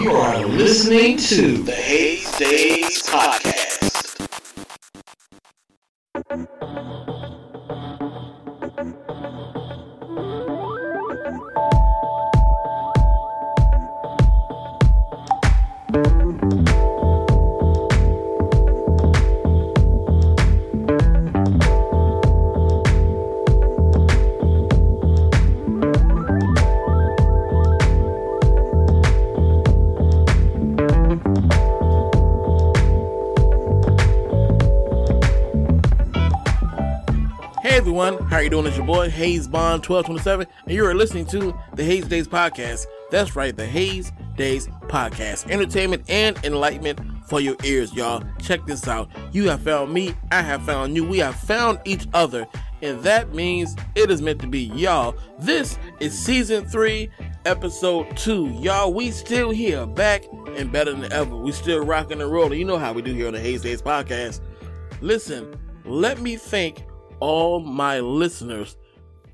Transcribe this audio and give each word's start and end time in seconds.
You 0.00 0.12
are 0.12 0.46
listening 0.46 1.18
to 1.18 1.58
the 1.62 1.72
Haze 1.74 2.38
Daze 2.38 3.02
Podcast. 3.02 4.09
Everyone, 38.10 38.28
how 38.28 38.36
are 38.38 38.42
you 38.42 38.50
doing? 38.50 38.66
It's 38.66 38.76
your 38.76 38.86
boy 38.86 39.08
Haze 39.08 39.46
Bond 39.46 39.86
1227, 39.86 40.44
and 40.64 40.74
you 40.74 40.84
are 40.84 40.96
listening 40.96 41.26
to 41.26 41.56
the 41.76 41.84
Haze 41.84 42.08
Daze 42.08 42.26
Podcast. 42.26 42.86
That's 43.08 43.36
right, 43.36 43.56
the 43.56 43.64
Haze 43.64 44.10
Daze 44.36 44.66
Podcast. 44.88 45.48
Entertainment 45.48 46.02
and 46.08 46.36
enlightenment 46.44 46.98
for 47.28 47.40
your 47.40 47.54
ears, 47.62 47.94
y'all. 47.94 48.24
Check 48.40 48.66
this 48.66 48.88
out. 48.88 49.08
You 49.30 49.48
have 49.48 49.62
found 49.62 49.92
me, 49.92 50.16
I 50.32 50.42
have 50.42 50.64
found 50.66 50.96
you, 50.96 51.06
we 51.06 51.18
have 51.18 51.36
found 51.36 51.78
each 51.84 52.08
other, 52.12 52.48
and 52.82 53.00
that 53.04 53.32
means 53.32 53.76
it 53.94 54.10
is 54.10 54.20
meant 54.20 54.40
to 54.40 54.48
be, 54.48 54.62
y'all. 54.62 55.14
This 55.38 55.78
is 56.00 56.18
season 56.18 56.64
three, 56.64 57.10
episode 57.44 58.16
two. 58.16 58.48
Y'all, 58.60 58.92
we 58.92 59.12
still 59.12 59.50
here, 59.50 59.86
back 59.86 60.24
and 60.56 60.72
better 60.72 60.92
than 60.94 61.12
ever. 61.12 61.36
We 61.36 61.52
still 61.52 61.84
rocking 61.84 62.20
and 62.20 62.32
rolling. 62.32 62.58
You 62.58 62.64
know 62.64 62.78
how 62.78 62.92
we 62.92 63.02
do 63.02 63.14
here 63.14 63.28
on 63.28 63.34
the 63.34 63.40
Haze 63.40 63.62
Daze 63.62 63.82
Podcast. 63.82 64.40
Listen, 65.00 65.54
let 65.84 66.20
me 66.20 66.34
thank 66.34 66.82
all 67.20 67.60
my 67.60 68.00
listeners 68.00 68.76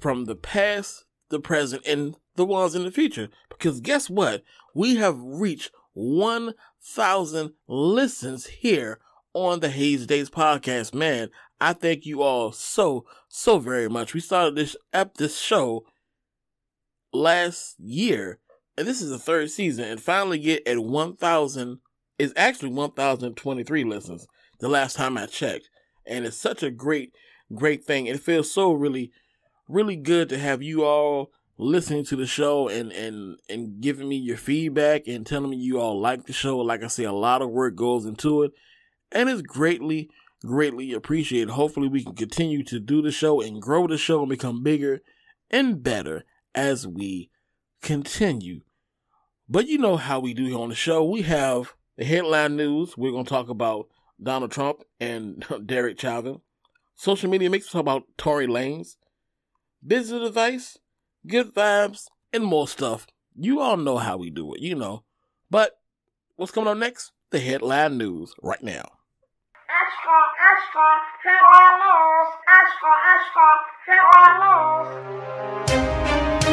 from 0.00 0.24
the 0.24 0.34
past, 0.36 1.04
the 1.30 1.40
present, 1.40 1.86
and 1.86 2.16
the 2.34 2.44
ones 2.44 2.74
in 2.74 2.84
the 2.84 2.90
future. 2.90 3.28
Because 3.48 3.80
guess 3.80 4.10
what? 4.10 4.42
We 4.74 4.96
have 4.96 5.18
reached 5.18 5.70
1,000 5.94 7.52
listens 7.66 8.46
here 8.46 9.00
on 9.32 9.60
the 9.60 9.70
Haze 9.70 10.06
Daze 10.06 10.30
podcast. 10.30 10.94
Man, 10.94 11.30
I 11.60 11.72
thank 11.72 12.04
you 12.04 12.22
all 12.22 12.52
so, 12.52 13.06
so 13.28 13.58
very 13.58 13.88
much. 13.88 14.12
We 14.12 14.20
started 14.20 14.56
this 14.56 14.76
ep- 14.92 15.14
this 15.14 15.38
show 15.38 15.84
last 17.12 17.76
year, 17.78 18.38
and 18.76 18.86
this 18.86 19.00
is 19.00 19.10
the 19.10 19.18
third 19.18 19.50
season, 19.50 19.84
and 19.84 20.00
finally 20.00 20.38
get 20.38 20.66
at 20.68 20.78
1,000 20.78 21.78
is 22.18 22.32
actually 22.36 22.70
1,023 22.70 23.84
listens 23.84 24.26
the 24.60 24.68
last 24.68 24.96
time 24.96 25.18
I 25.18 25.26
checked. 25.26 25.68
And 26.06 26.24
it's 26.24 26.36
such 26.36 26.62
a 26.62 26.70
great 26.70 27.12
great 27.54 27.84
thing. 27.84 28.06
It 28.06 28.20
feels 28.20 28.50
so 28.50 28.72
really, 28.72 29.12
really 29.68 29.96
good 29.96 30.28
to 30.30 30.38
have 30.38 30.62
you 30.62 30.84
all 30.84 31.30
listening 31.58 32.04
to 32.04 32.16
the 32.16 32.26
show 32.26 32.68
and 32.68 32.92
and 32.92 33.38
and 33.48 33.80
giving 33.80 34.08
me 34.08 34.16
your 34.16 34.36
feedback 34.36 35.06
and 35.06 35.26
telling 35.26 35.50
me 35.50 35.56
you 35.56 35.80
all 35.80 35.98
like 35.98 36.26
the 36.26 36.32
show. 36.32 36.58
Like 36.58 36.82
I 36.82 36.88
say, 36.88 37.04
a 37.04 37.12
lot 37.12 37.42
of 37.42 37.50
work 37.50 37.76
goes 37.76 38.04
into 38.06 38.42
it, 38.42 38.52
and 39.12 39.28
it's 39.28 39.42
greatly, 39.42 40.10
greatly 40.44 40.92
appreciated. 40.92 41.50
Hopefully, 41.50 41.88
we 41.88 42.04
can 42.04 42.14
continue 42.14 42.62
to 42.64 42.80
do 42.80 43.02
the 43.02 43.12
show 43.12 43.40
and 43.40 43.62
grow 43.62 43.86
the 43.86 43.98
show 43.98 44.20
and 44.20 44.30
become 44.30 44.62
bigger 44.62 45.00
and 45.50 45.82
better 45.82 46.24
as 46.54 46.86
we 46.86 47.30
continue. 47.82 48.60
But 49.48 49.68
you 49.68 49.78
know 49.78 49.96
how 49.96 50.18
we 50.18 50.34
do 50.34 50.46
here 50.46 50.58
on 50.58 50.70
the 50.70 50.74
show. 50.74 51.04
We 51.04 51.22
have 51.22 51.74
the 51.96 52.04
headline 52.04 52.56
news. 52.56 52.96
We're 52.96 53.12
going 53.12 53.24
to 53.24 53.30
talk 53.30 53.48
about 53.48 53.88
Donald 54.20 54.50
Trump 54.50 54.82
and 54.98 55.44
Derek 55.66 56.00
Chauvin. 56.00 56.40
Social 56.98 57.28
media 57.28 57.50
makes 57.50 57.66
us 57.66 57.72
talk 57.72 57.82
about 57.82 58.04
Tory 58.16 58.46
Lanez, 58.46 58.96
business 59.86 60.26
advice, 60.26 60.78
good 61.26 61.54
vibes, 61.54 62.06
and 62.32 62.42
more 62.42 62.66
stuff. 62.66 63.06
You 63.34 63.60
all 63.60 63.76
know 63.76 63.98
how 63.98 64.16
we 64.16 64.30
do 64.30 64.54
it, 64.54 64.60
you 64.62 64.74
know. 64.74 65.04
But 65.50 65.72
what's 66.36 66.52
coming 66.52 66.70
up 66.70 66.78
next? 66.78 67.12
The 67.30 67.38
headline 67.38 67.98
news 67.98 68.32
right 68.42 68.62
now. 68.62 68.88
Extra, 69.68 70.18
extra, 70.52 70.88
headline 71.22 71.80
news. 71.84 72.30
Extra, 72.48 72.92
extra, 73.12 73.48
headline 73.86 74.40
news. 76.40 76.45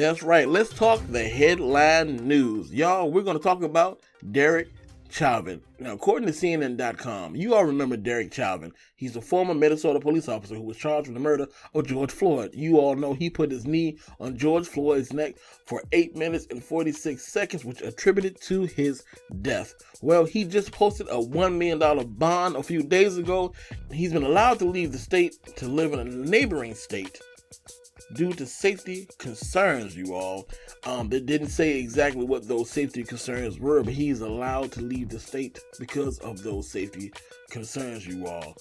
That's 0.00 0.22
right. 0.22 0.48
Let's 0.48 0.72
talk 0.72 0.98
the 1.10 1.22
headline 1.22 2.26
news. 2.26 2.72
Y'all, 2.72 3.12
we're 3.12 3.20
going 3.20 3.36
to 3.36 3.42
talk 3.42 3.62
about 3.62 4.00
Derek 4.32 4.68
Chauvin. 5.10 5.60
Now, 5.78 5.92
according 5.92 6.26
to 6.26 6.32
CNN.com, 6.32 7.36
you 7.36 7.54
all 7.54 7.66
remember 7.66 7.98
Derek 7.98 8.32
Chauvin. 8.32 8.72
He's 8.96 9.16
a 9.16 9.20
former 9.20 9.52
Minnesota 9.52 10.00
police 10.00 10.26
officer 10.26 10.54
who 10.54 10.62
was 10.62 10.78
charged 10.78 11.08
with 11.08 11.16
the 11.16 11.20
murder 11.20 11.48
of 11.74 11.86
George 11.86 12.12
Floyd. 12.12 12.52
You 12.54 12.78
all 12.78 12.96
know 12.96 13.12
he 13.12 13.28
put 13.28 13.50
his 13.50 13.66
knee 13.66 13.98
on 14.18 14.38
George 14.38 14.66
Floyd's 14.66 15.12
neck 15.12 15.34
for 15.66 15.82
8 15.92 16.16
minutes 16.16 16.46
and 16.50 16.64
46 16.64 17.22
seconds, 17.22 17.66
which 17.66 17.82
attributed 17.82 18.40
to 18.44 18.62
his 18.62 19.04
death. 19.42 19.74
Well, 20.00 20.24
he 20.24 20.44
just 20.44 20.72
posted 20.72 21.08
a 21.08 21.20
$1 21.22 21.58
million 21.58 22.08
bond 22.14 22.56
a 22.56 22.62
few 22.62 22.82
days 22.82 23.18
ago. 23.18 23.52
He's 23.92 24.14
been 24.14 24.24
allowed 24.24 24.60
to 24.60 24.64
leave 24.64 24.92
the 24.92 24.98
state 24.98 25.36
to 25.56 25.68
live 25.68 25.92
in 25.92 25.98
a 25.98 26.04
neighboring 26.04 26.74
state 26.74 27.20
due 28.12 28.32
to 28.32 28.46
safety 28.46 29.08
concerns, 29.18 29.96
you 29.96 30.14
all. 30.14 30.48
Um, 30.84 31.08
they 31.08 31.20
didn't 31.20 31.48
say 31.48 31.78
exactly 31.78 32.24
what 32.24 32.48
those 32.48 32.70
safety 32.70 33.04
concerns 33.04 33.58
were, 33.58 33.82
but 33.82 33.92
he's 33.92 34.20
allowed 34.20 34.72
to 34.72 34.82
leave 34.82 35.08
the 35.08 35.20
state 35.20 35.58
because 35.78 36.18
of 36.20 36.42
those 36.42 36.70
safety 36.70 37.12
concerns, 37.50 38.06
you 38.06 38.26
all. 38.26 38.56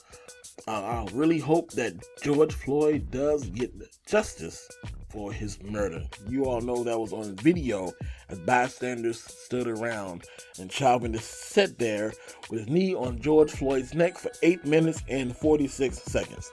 Uh, 0.68 0.72
I 0.72 1.08
really 1.14 1.40
hope 1.40 1.72
that 1.72 1.96
George 2.22 2.54
Floyd 2.54 3.10
does 3.12 3.50
get 3.50 3.72
justice 4.06 4.68
for 5.10 5.32
his 5.32 5.62
murder. 5.64 6.04
You 6.28 6.46
all 6.46 6.62
know 6.62 6.84
that 6.84 7.00
was 7.00 7.14
on 7.14 7.36
video 7.38 7.92
as 8.30 8.40
bystanders 8.40 9.22
stood 9.22 9.68
around, 9.68 10.26
and 10.60 10.72
Chauvin 10.72 11.14
just 11.14 11.50
sat 11.50 11.80
there 11.80 12.14
with 12.50 12.60
his 12.60 12.70
knee 12.70 12.94
on 12.94 13.20
George 13.20 13.52
Floyd's 13.52 13.94
neck 13.94 14.18
for 14.18 14.32
8 14.44 14.66
minutes 14.66 15.02
and 15.10 15.36
46 15.36 15.98
seconds. 15.98 16.52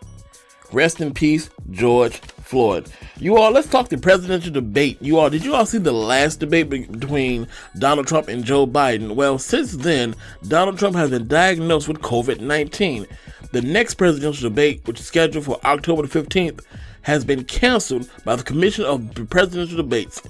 Rest 0.72 1.00
in 1.00 1.14
peace, 1.14 1.50
George 1.70 2.18
Floyd. 2.18 2.90
You 3.18 3.36
all, 3.36 3.50
let's 3.50 3.68
talk 3.68 3.88
the 3.88 3.98
presidential 3.98 4.52
debate. 4.52 4.98
You 5.00 5.18
all, 5.18 5.30
did 5.30 5.44
you 5.44 5.54
all 5.54 5.66
see 5.66 5.78
the 5.78 5.92
last 5.92 6.40
debate 6.40 6.68
be- 6.68 6.86
between 6.86 7.48
Donald 7.78 8.06
Trump 8.06 8.28
and 8.28 8.44
Joe 8.44 8.66
Biden? 8.66 9.14
Well, 9.14 9.38
since 9.38 9.72
then, 9.72 10.14
Donald 10.46 10.78
Trump 10.78 10.96
has 10.96 11.10
been 11.10 11.28
diagnosed 11.28 11.88
with 11.88 11.98
COVID 11.98 12.40
19. 12.40 13.06
The 13.52 13.62
next 13.62 13.94
presidential 13.94 14.48
debate, 14.48 14.82
which 14.86 15.00
is 15.00 15.06
scheduled 15.06 15.44
for 15.44 15.60
October 15.64 16.06
the 16.06 16.20
15th, 16.22 16.60
has 17.02 17.24
been 17.24 17.44
canceled 17.44 18.10
by 18.24 18.36
the 18.36 18.42
Commission 18.42 18.84
of 18.84 19.28
Presidential 19.30 19.76
Debates. 19.76 20.20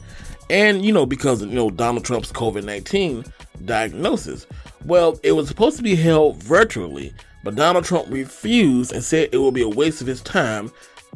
And, 0.51 0.85
you 0.85 0.93
know, 0.93 1.07
because 1.07 1.43
of, 1.43 1.49
you 1.49 1.57
know, 1.57 1.71
Donald 1.71 2.05
Trump's 2.05 2.31
COVID 2.31 2.65
19 2.65 3.25
diagnosis. 3.65 4.47
Well, 4.85 5.19
it 5.23 5.33
was 5.33 5.49
supposed 5.49 5.77
to 5.79 5.83
be 5.83 5.97
held 5.97 6.43
virtually, 6.43 7.13
but 7.47 7.55
Donald 7.55 7.85
Trump 7.85 8.09
refused 8.11 8.93
and 8.93 9.05
said 9.05 9.29
it 9.31 9.39
would 9.39 9.55
be 9.55 9.63
a 9.63 9.69
waste 9.69 10.01
of 10.01 10.09
his 10.09 10.21
time. 10.21 10.69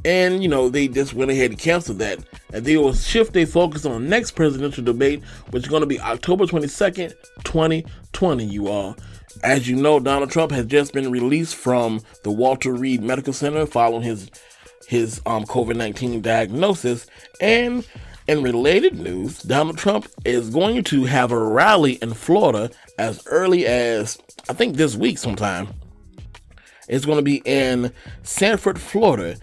And, 0.04 0.44
you 0.44 0.48
know, 0.48 0.68
they 0.68 0.86
just 0.86 1.12
went 1.12 1.32
ahead 1.32 1.50
and 1.50 1.58
canceled 1.58 1.98
that. 1.98 2.20
And 2.52 2.64
they 2.64 2.76
will 2.76 2.94
shift 2.94 3.32
their 3.32 3.48
focus 3.48 3.84
on 3.84 4.00
the 4.00 4.08
next 4.08 4.30
presidential 4.36 4.84
debate, 4.84 5.24
which 5.50 5.64
is 5.64 5.68
going 5.68 5.80
to 5.80 5.88
be 5.88 5.98
October 5.98 6.46
22nd, 6.46 7.14
2020, 7.42 8.44
you 8.44 8.68
all. 8.68 8.96
As 9.42 9.68
you 9.68 9.74
know, 9.74 9.98
Donald 9.98 10.30
Trump 10.30 10.52
has 10.52 10.66
just 10.66 10.92
been 10.92 11.10
released 11.10 11.56
from 11.56 12.00
the 12.22 12.30
Walter 12.30 12.74
Reed 12.74 13.02
Medical 13.02 13.32
Center 13.32 13.66
following 13.66 14.02
his 14.02 14.30
his 14.86 15.20
um, 15.26 15.44
COVID 15.46 15.74
19 15.74 16.20
diagnosis. 16.20 17.08
And 17.40 17.84
in 18.28 18.44
related 18.44 19.00
news, 19.00 19.42
Donald 19.42 19.78
Trump 19.78 20.06
is 20.24 20.50
going 20.50 20.84
to 20.84 21.06
have 21.06 21.32
a 21.32 21.38
rally 21.38 21.94
in 21.94 22.14
Florida 22.14 22.70
as 23.00 23.26
early 23.26 23.66
as, 23.66 24.16
I 24.48 24.52
think, 24.52 24.76
this 24.76 24.94
week 24.94 25.18
sometime. 25.18 25.74
It's 26.90 27.06
going 27.06 27.18
to 27.18 27.22
be 27.22 27.40
in 27.44 27.92
Sanford, 28.24 28.78
Florida. 28.78 29.36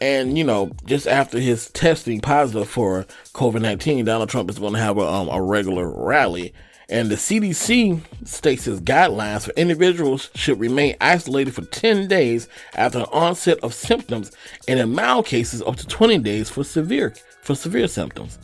And, 0.00 0.38
you 0.38 0.44
know, 0.44 0.70
just 0.84 1.06
after 1.06 1.38
his 1.38 1.70
testing 1.70 2.20
positive 2.20 2.68
for 2.68 3.04
COVID 3.34 3.60
19, 3.60 4.04
Donald 4.04 4.28
Trump 4.28 4.48
is 4.50 4.58
going 4.58 4.74
to 4.74 4.78
have 4.78 4.96
a, 4.96 5.06
um, 5.06 5.28
a 5.28 5.42
regular 5.42 5.90
rally. 5.90 6.54
And 6.88 7.10
the 7.10 7.16
CDC 7.16 8.00
states 8.24 8.64
his 8.64 8.80
guidelines 8.80 9.46
for 9.46 9.52
individuals 9.52 10.30
should 10.36 10.60
remain 10.60 10.94
isolated 11.00 11.52
for 11.52 11.62
10 11.62 12.06
days 12.06 12.48
after 12.76 13.00
the 13.00 13.10
onset 13.10 13.58
of 13.64 13.74
symptoms, 13.74 14.30
and 14.68 14.78
in 14.78 14.94
mild 14.94 15.26
cases, 15.26 15.62
up 15.62 15.74
to 15.76 15.86
20 15.86 16.18
days 16.18 16.48
for 16.48 16.62
severe 16.62 17.14
for 17.42 17.56
severe 17.56 17.88
symptoms. 17.88 18.38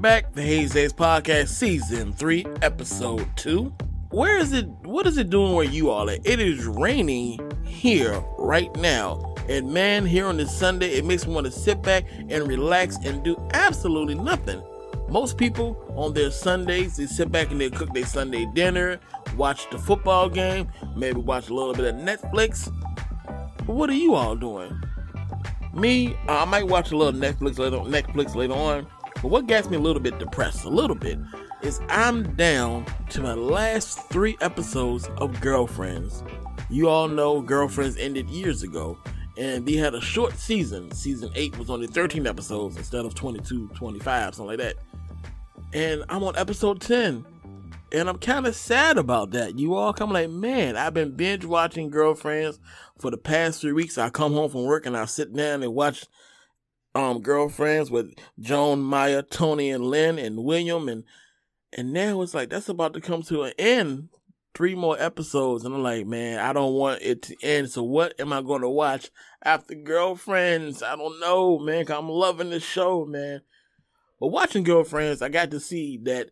Back, 0.00 0.32
the 0.32 0.42
Haze 0.42 0.74
Daze 0.74 0.92
Podcast, 0.92 1.48
Season 1.48 2.12
3, 2.12 2.46
Episode 2.62 3.26
2. 3.34 3.64
Where 4.10 4.38
is 4.38 4.52
it? 4.52 4.68
What 4.84 5.08
is 5.08 5.18
it 5.18 5.28
doing 5.28 5.54
where 5.54 5.64
you 5.64 5.90
all 5.90 6.08
at? 6.08 6.24
It 6.24 6.38
is 6.38 6.66
raining 6.66 7.40
here 7.64 8.22
right 8.38 8.72
now. 8.76 9.34
And 9.48 9.72
man, 9.72 10.06
here 10.06 10.26
on 10.26 10.36
this 10.36 10.56
Sunday, 10.56 10.90
it 10.90 11.04
makes 11.04 11.26
me 11.26 11.34
want 11.34 11.46
to 11.46 11.50
sit 11.50 11.82
back 11.82 12.04
and 12.28 12.46
relax 12.46 12.96
and 13.04 13.24
do 13.24 13.36
absolutely 13.54 14.14
nothing. 14.14 14.62
Most 15.08 15.36
people 15.36 15.76
on 15.96 16.14
their 16.14 16.30
Sundays, 16.30 16.96
they 16.96 17.06
sit 17.06 17.32
back 17.32 17.50
and 17.50 17.60
they 17.60 17.68
cook 17.68 17.92
their 17.92 18.06
Sunday 18.06 18.46
dinner, 18.54 19.00
watch 19.36 19.68
the 19.70 19.78
football 19.78 20.28
game, 20.28 20.70
maybe 20.94 21.18
watch 21.18 21.48
a 21.48 21.54
little 21.54 21.74
bit 21.74 21.92
of 21.92 21.96
Netflix. 21.96 22.72
But 23.66 23.74
what 23.74 23.90
are 23.90 23.94
you 23.94 24.14
all 24.14 24.36
doing? 24.36 24.80
Me, 25.74 26.16
I 26.28 26.44
might 26.44 26.68
watch 26.68 26.92
a 26.92 26.96
little 26.96 27.18
Netflix 27.18 27.58
later, 27.58 27.78
Netflix 27.78 28.36
later 28.36 28.54
on. 28.54 28.86
But 29.20 29.28
what 29.28 29.46
gets 29.46 29.68
me 29.68 29.76
a 29.76 29.80
little 29.80 30.00
bit 30.00 30.18
depressed, 30.18 30.64
a 30.64 30.68
little 30.68 30.96
bit, 30.96 31.18
is 31.62 31.80
I'm 31.88 32.34
down 32.36 32.86
to 33.10 33.20
my 33.20 33.34
last 33.34 33.98
three 34.10 34.36
episodes 34.40 35.08
of 35.18 35.40
Girlfriends. 35.40 36.22
You 36.70 36.88
all 36.88 37.08
know 37.08 37.40
Girlfriends 37.40 37.96
ended 37.96 38.30
years 38.30 38.62
ago, 38.62 38.96
and 39.36 39.66
they 39.66 39.74
had 39.74 39.94
a 39.94 40.00
short 40.00 40.34
season. 40.34 40.92
Season 40.92 41.30
8 41.34 41.58
was 41.58 41.68
only 41.68 41.88
13 41.88 42.26
episodes 42.26 42.76
instead 42.76 43.04
of 43.04 43.14
22, 43.14 43.68
25, 43.74 44.34
something 44.34 44.46
like 44.46 44.58
that. 44.58 44.76
And 45.72 46.04
I'm 46.08 46.22
on 46.22 46.36
episode 46.36 46.80
10. 46.80 47.24
And 47.90 48.08
I'm 48.08 48.18
kind 48.18 48.46
of 48.46 48.54
sad 48.54 48.98
about 48.98 49.30
that. 49.30 49.58
You 49.58 49.74
all 49.74 49.94
come 49.94 50.12
like, 50.12 50.28
man, 50.28 50.76
I've 50.76 50.92
been 50.92 51.12
binge 51.12 51.46
watching 51.46 51.88
Girlfriends 51.88 52.60
for 52.98 53.10
the 53.10 53.16
past 53.16 53.62
three 53.62 53.72
weeks. 53.72 53.96
I 53.96 54.10
come 54.10 54.34
home 54.34 54.50
from 54.50 54.64
work 54.64 54.84
and 54.84 54.96
I 54.96 55.06
sit 55.06 55.32
down 55.32 55.62
and 55.62 55.74
watch 55.74 56.04
um 56.94 57.20
girlfriends 57.20 57.90
with 57.90 58.14
Joan, 58.38 58.80
Maya, 58.80 59.22
Toni, 59.22 59.70
and 59.70 59.84
Lynn 59.84 60.18
and 60.18 60.44
William 60.44 60.88
and 60.88 61.04
and 61.72 61.92
now 61.92 62.22
it's 62.22 62.34
like 62.34 62.50
that's 62.50 62.68
about 62.68 62.94
to 62.94 63.00
come 63.00 63.22
to 63.24 63.42
an 63.42 63.52
end. 63.58 64.08
Three 64.54 64.74
more 64.74 65.00
episodes, 65.00 65.64
and 65.64 65.72
I'm 65.72 65.82
like, 65.82 66.06
man, 66.06 66.40
I 66.40 66.52
don't 66.52 66.72
want 66.72 67.02
it 67.02 67.22
to 67.22 67.36
end. 67.42 67.70
So 67.70 67.84
what 67.84 68.18
am 68.18 68.32
I 68.32 68.42
going 68.42 68.62
to 68.62 68.68
watch 68.68 69.10
after 69.44 69.74
Girlfriends? 69.74 70.82
I 70.82 70.96
don't 70.96 71.20
know, 71.20 71.60
man. 71.60 71.84
i 71.88 71.94
I'm 71.94 72.08
loving 72.08 72.50
the 72.50 72.58
show, 72.58 73.04
man. 73.04 73.42
But 74.18 74.28
watching 74.28 74.64
Girlfriends, 74.64 75.22
I 75.22 75.28
got 75.28 75.52
to 75.52 75.60
see 75.60 76.00
that 76.04 76.30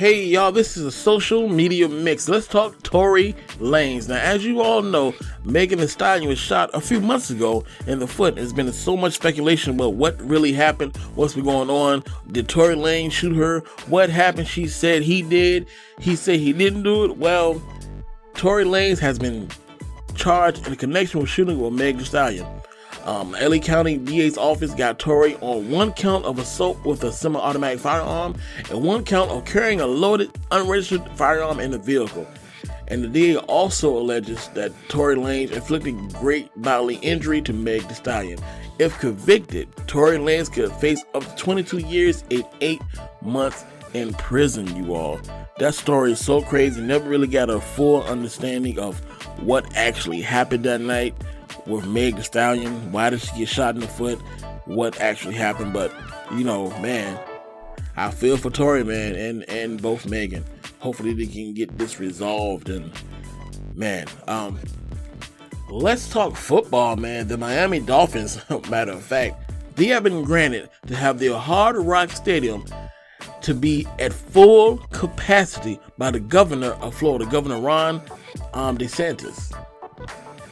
Hey 0.00 0.24
y'all, 0.24 0.50
this 0.50 0.78
is 0.78 0.86
a 0.86 0.90
social 0.90 1.46
media 1.46 1.86
mix. 1.86 2.26
Let's 2.26 2.46
talk 2.46 2.82
Tory 2.82 3.34
Lanez. 3.58 4.08
Now, 4.08 4.16
as 4.16 4.42
you 4.46 4.62
all 4.62 4.80
know, 4.80 5.12
Megan 5.44 5.78
Thee 5.78 5.86
Stallion 5.88 6.26
was 6.26 6.38
shot 6.38 6.70
a 6.72 6.80
few 6.80 7.02
months 7.02 7.28
ago 7.28 7.66
in 7.86 7.98
the 7.98 8.06
foot. 8.06 8.36
There's 8.36 8.54
been 8.54 8.72
so 8.72 8.96
much 8.96 9.12
speculation 9.12 9.74
about 9.74 9.96
what 9.96 10.18
really 10.22 10.54
happened, 10.54 10.96
what's 11.16 11.34
been 11.34 11.44
going 11.44 11.68
on. 11.68 12.02
Did 12.32 12.48
Tory 12.48 12.76
Lanez 12.76 13.12
shoot 13.12 13.36
her? 13.36 13.60
What 13.88 14.08
happened? 14.08 14.48
She 14.48 14.68
said 14.68 15.02
he 15.02 15.20
did. 15.20 15.66
He 15.98 16.16
said 16.16 16.40
he 16.40 16.54
didn't 16.54 16.84
do 16.84 17.04
it. 17.04 17.18
Well, 17.18 17.60
Tory 18.32 18.64
Lanez 18.64 19.00
has 19.00 19.18
been 19.18 19.50
charged 20.14 20.66
in 20.66 20.76
connection 20.76 21.20
with 21.20 21.28
shooting 21.28 21.60
with 21.60 21.74
Megan 21.74 21.98
Thee 21.98 22.06
Stallion. 22.06 22.46
Um, 23.04 23.32
LA 23.40 23.58
County 23.58 23.96
DA's 23.96 24.36
office 24.36 24.74
got 24.74 24.98
Tory 24.98 25.36
on 25.36 25.70
one 25.70 25.92
count 25.92 26.24
of 26.24 26.38
assault 26.38 26.84
with 26.84 27.02
a 27.04 27.12
semi-automatic 27.12 27.80
firearm 27.80 28.36
and 28.70 28.82
one 28.82 29.04
count 29.04 29.30
of 29.30 29.44
carrying 29.44 29.80
a 29.80 29.86
loaded, 29.86 30.30
unregistered 30.50 31.08
firearm 31.16 31.60
in 31.60 31.70
the 31.70 31.78
vehicle. 31.78 32.26
And 32.88 33.04
the 33.04 33.08
DA 33.08 33.36
also 33.36 33.96
alleges 33.96 34.48
that 34.48 34.72
Tory 34.88 35.14
Lanez 35.14 35.52
inflicted 35.52 35.96
great 36.14 36.50
bodily 36.56 36.96
injury 36.96 37.40
to 37.42 37.52
Meg 37.52 37.86
Thee 37.86 37.94
Stallion. 37.94 38.38
If 38.78 38.98
convicted, 38.98 39.68
Tory 39.86 40.18
Lanez 40.18 40.52
could 40.52 40.72
face 40.72 41.04
up 41.14 41.24
to 41.24 41.36
22 41.36 41.78
years 41.78 42.24
and 42.30 42.44
8 42.60 42.80
months 43.22 43.64
in 43.94 44.12
prison, 44.14 44.74
you 44.76 44.94
all. 44.94 45.20
That 45.58 45.74
story 45.74 46.12
is 46.12 46.24
so 46.24 46.42
crazy, 46.42 46.80
never 46.80 47.08
really 47.08 47.26
got 47.26 47.50
a 47.50 47.60
full 47.60 48.02
understanding 48.04 48.78
of 48.78 48.98
what 49.40 49.76
actually 49.76 50.20
happened 50.20 50.64
that 50.64 50.80
night 50.80 51.14
with 51.70 51.86
Meg 51.86 52.16
Thee 52.16 52.22
Stallion. 52.22 52.92
Why 52.92 53.10
did 53.10 53.20
she 53.20 53.38
get 53.38 53.48
shot 53.48 53.74
in 53.74 53.80
the 53.80 53.88
foot? 53.88 54.18
What 54.66 55.00
actually 55.00 55.34
happened? 55.34 55.72
But 55.72 55.92
you 56.32 56.44
know, 56.44 56.70
man, 56.80 57.18
I 57.96 58.10
feel 58.10 58.36
for 58.36 58.50
Tory, 58.50 58.84
man, 58.84 59.14
and 59.14 59.48
and 59.48 59.80
both 59.80 60.06
Megan. 60.06 60.44
Hopefully 60.80 61.14
they 61.14 61.26
can 61.26 61.54
get 61.54 61.78
this 61.78 62.00
resolved. 62.00 62.68
And 62.68 62.92
man, 63.74 64.06
um, 64.26 64.58
let's 65.70 66.08
talk 66.10 66.36
football, 66.36 66.96
man. 66.96 67.28
The 67.28 67.36
Miami 67.36 67.80
Dolphins, 67.80 68.40
matter 68.70 68.92
of 68.92 69.02
fact, 69.02 69.52
they 69.76 69.86
have 69.86 70.02
been 70.02 70.24
granted 70.24 70.68
to 70.86 70.96
have 70.96 71.18
their 71.18 71.36
Hard 71.36 71.76
Rock 71.76 72.10
Stadium 72.10 72.64
to 73.42 73.54
be 73.54 73.86
at 73.98 74.12
full 74.12 74.78
capacity 74.92 75.80
by 75.96 76.10
the 76.10 76.20
governor 76.20 76.72
of 76.80 76.94
Florida, 76.94 77.26
Governor 77.26 77.58
Ron 77.58 78.02
um, 78.54 78.76
DeSantis. 78.76 79.52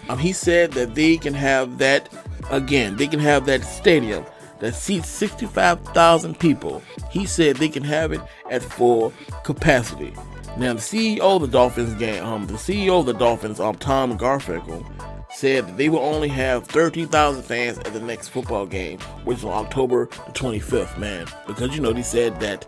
Um, 0.08 0.18
he 0.18 0.32
said 0.32 0.72
that 0.72 0.94
they 0.94 1.16
can 1.16 1.34
have 1.34 1.78
that 1.78 2.08
again. 2.50 2.96
They 2.96 3.06
can 3.06 3.20
have 3.20 3.46
that 3.46 3.64
stadium 3.64 4.24
that 4.60 4.74
seats 4.74 5.08
65,000 5.08 6.38
people. 6.38 6.82
He 7.10 7.26
said 7.26 7.56
they 7.56 7.68
can 7.68 7.84
have 7.84 8.12
it 8.12 8.20
at 8.50 8.62
full 8.62 9.12
capacity. 9.44 10.14
Now, 10.56 10.72
the 10.72 10.80
CEO 10.80 11.20
of 11.20 11.42
the 11.42 11.48
Dolphins 11.48 11.94
game, 11.94 12.24
um, 12.24 12.46
the 12.46 12.54
CEO 12.54 13.00
of 13.00 13.06
the 13.06 13.12
Dolphins, 13.12 13.60
um, 13.60 13.76
Tom 13.76 14.18
Garfinkel, 14.18 14.84
said 15.30 15.68
that 15.68 15.76
they 15.76 15.88
will 15.88 16.00
only 16.00 16.28
have 16.28 16.66
13,000 16.66 17.42
fans 17.42 17.78
at 17.78 17.92
the 17.92 18.00
next 18.00 18.28
football 18.28 18.66
game, 18.66 18.98
which 19.24 19.38
is 19.38 19.44
on 19.44 19.52
October 19.52 20.06
the 20.06 20.32
25th, 20.32 20.98
man. 20.98 21.26
Because, 21.46 21.74
you 21.74 21.80
know, 21.80 21.92
they 21.92 22.02
said 22.02 22.40
that 22.40 22.66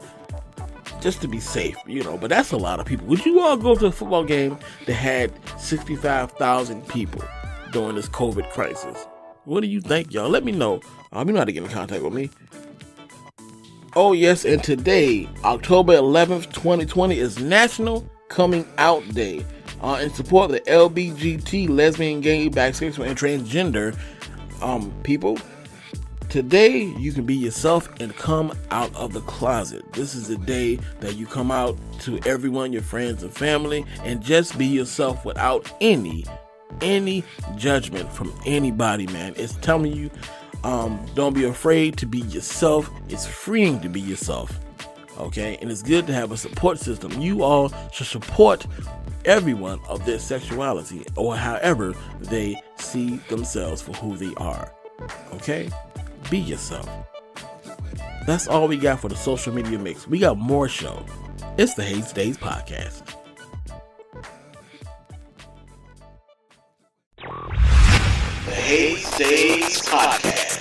just 1.00 1.20
to 1.22 1.28
be 1.28 1.40
safe, 1.40 1.76
you 1.86 2.02
know, 2.02 2.16
but 2.16 2.30
that's 2.30 2.52
a 2.52 2.56
lot 2.56 2.80
of 2.80 2.86
people. 2.86 3.06
Would 3.06 3.24
you 3.24 3.40
all 3.40 3.56
go 3.56 3.74
to 3.74 3.86
a 3.86 3.92
football 3.92 4.24
game 4.24 4.58
that 4.86 4.94
had 4.94 5.32
65,000 5.58 6.86
people 6.88 7.22
during 7.72 7.96
this 7.96 8.08
COVID 8.08 8.50
crisis? 8.50 9.06
What 9.44 9.60
do 9.60 9.66
you 9.66 9.80
think, 9.80 10.12
y'all? 10.12 10.28
Let 10.28 10.44
me 10.44 10.52
know. 10.52 10.80
Um, 11.12 11.26
you 11.28 11.32
know 11.32 11.40
how 11.40 11.44
to 11.44 11.52
get 11.52 11.64
in 11.64 11.70
contact 11.70 12.02
with 12.02 12.12
me. 12.12 12.30
Oh, 13.96 14.12
yes, 14.12 14.44
and 14.44 14.62
today, 14.62 15.28
October 15.42 15.94
11th, 15.94 16.52
2020, 16.52 17.18
is 17.18 17.40
National 17.40 18.08
Coming 18.28 18.64
Out 18.78 19.06
Day 19.08 19.44
uh, 19.82 19.98
in 20.00 20.10
support 20.14 20.50
of 20.50 20.52
the 20.52 20.70
LBGT, 20.70 21.68
lesbian, 21.68 22.20
gay, 22.20 22.48
bisexual, 22.48 23.06
and 23.06 23.18
transgender 23.18 23.98
um, 24.62 24.92
people. 25.02 25.38
Today, 26.30 26.84
you 26.96 27.12
can 27.12 27.26
be 27.26 27.34
yourself 27.34 27.88
and 27.98 28.14
come 28.14 28.56
out 28.70 28.94
of 28.94 29.12
the 29.12 29.20
closet. 29.22 29.92
This 29.92 30.14
is 30.14 30.28
the 30.28 30.36
day 30.36 30.76
that 31.00 31.16
you 31.16 31.26
come 31.26 31.50
out 31.50 31.76
to 32.02 32.20
everyone, 32.24 32.72
your 32.72 32.82
friends 32.82 33.24
and 33.24 33.32
family, 33.32 33.84
and 34.04 34.22
just 34.22 34.56
be 34.56 34.64
yourself 34.64 35.24
without 35.24 35.68
any, 35.80 36.24
any 36.82 37.24
judgment 37.56 38.12
from 38.12 38.32
anybody, 38.46 39.08
man. 39.08 39.34
It's 39.36 39.56
telling 39.56 39.92
you, 39.92 40.08
um, 40.62 41.04
don't 41.16 41.34
be 41.34 41.46
afraid 41.46 41.96
to 41.96 42.06
be 42.06 42.20
yourself. 42.20 42.88
It's 43.08 43.26
freeing 43.26 43.80
to 43.80 43.88
be 43.88 44.00
yourself. 44.00 44.56
Okay, 45.18 45.58
and 45.60 45.68
it's 45.68 45.82
good 45.82 46.06
to 46.06 46.12
have 46.12 46.30
a 46.30 46.36
support 46.36 46.78
system. 46.78 47.10
You 47.20 47.42
all 47.42 47.72
should 47.90 48.06
support 48.06 48.68
everyone 49.24 49.80
of 49.88 50.06
their 50.06 50.20
sexuality 50.20 51.04
or 51.16 51.34
however 51.34 51.92
they 52.20 52.62
see 52.76 53.16
themselves 53.28 53.82
for 53.82 53.94
who 53.94 54.16
they 54.16 54.32
are. 54.36 54.72
Okay? 55.32 55.68
Be 56.28 56.38
yourself. 56.38 56.88
That's 58.26 58.46
all 58.46 58.68
we 58.68 58.76
got 58.76 59.00
for 59.00 59.08
the 59.08 59.16
social 59.16 59.52
media 59.52 59.78
mix. 59.78 60.06
We 60.06 60.18
got 60.18 60.38
more 60.38 60.68
show. 60.68 61.04
It's 61.56 61.74
the 61.74 61.82
Haze 61.82 62.12
Daze 62.12 62.36
Podcast. 62.38 63.16
The 67.16 68.54
Haze 68.54 69.16
Daze 69.16 69.80
Podcast. 69.82 70.60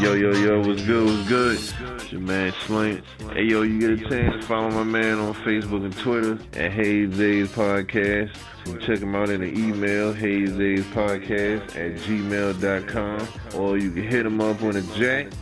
Yo, 0.00 0.14
yo, 0.14 0.32
yo, 0.32 0.60
what's 0.60 0.80
good, 0.82 1.04
what's 1.06 1.28
good? 1.28 1.58
It's 1.96 2.12
your 2.12 2.20
man 2.20 2.52
Slink. 2.64 3.02
Hey, 3.32 3.42
yo, 3.42 3.62
you 3.62 3.80
get 3.80 3.90
a 3.90 3.96
chance, 4.08 4.36
to 4.36 4.42
follow 4.42 4.70
my 4.70 4.84
man 4.84 5.18
on 5.18 5.34
Facebook 5.34 5.84
and 5.84 5.96
Twitter 5.98 6.38
at 6.52 6.70
Haze 6.70 7.16
Daze 7.18 7.48
Podcast. 7.48 8.32
Check 8.80 9.00
him 9.00 9.16
out 9.16 9.28
in 9.28 9.40
the 9.40 9.48
email, 9.48 10.12
Haze 10.12 10.52
Daze 10.52 10.84
Podcast 10.86 11.62
at 11.70 11.96
gmail.com. 12.02 13.28
Or 13.60 13.76
you 13.76 13.90
can 13.90 14.04
hit 14.04 14.24
him 14.24 14.40
up 14.40 14.62
on 14.62 14.74
the 14.74 14.82
jack, 14.96 15.32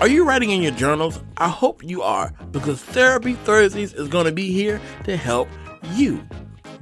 Are 0.00 0.06
you 0.06 0.24
writing 0.24 0.50
in 0.50 0.62
your 0.62 0.70
journals? 0.70 1.20
I 1.38 1.48
hope 1.48 1.82
you 1.82 2.02
are, 2.02 2.32
because 2.52 2.80
Therapy 2.80 3.34
Thursdays 3.34 3.92
is 3.92 4.06
going 4.06 4.26
to 4.26 4.32
be 4.32 4.52
here 4.52 4.80
to 5.02 5.16
help 5.16 5.48
you. 5.94 6.24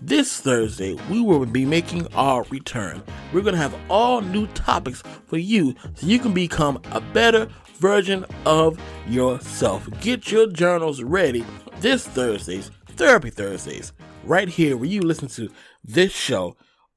This 0.03 0.39
Thursday, 0.39 0.99
we 1.11 1.23
will 1.23 1.47
be 1.47 1.65
making 1.65 2.07
our 2.09 2.43
return. 2.51 3.03
We're 3.33 3.41
going 3.41 3.55
to 3.55 3.61
have 3.61 3.75
all 3.89 4.21
new 4.21 4.47
topics 4.49 5.03
for 5.29 5.39
you 5.39 5.75
so 5.95 6.07
you 6.07 6.19
can 6.19 6.35
become 6.35 6.79
a 6.93 7.01
better 7.01 7.49
version 7.79 8.27
of 8.45 8.79
yourself. 9.09 9.89
Get 10.03 10.31
your 10.31 10.49
journals 10.49 11.03
ready 11.03 11.43
this 11.81 12.07
Thursday's 12.07 12.71
Therapy 12.89 13.31
Thursdays, 13.31 13.95
right 14.25 14.49
here 14.49 14.77
where 14.77 14.91
you 14.91 15.01
listen 15.01 15.29
to 15.29 15.49
this 15.83 16.13
show, 16.13 16.55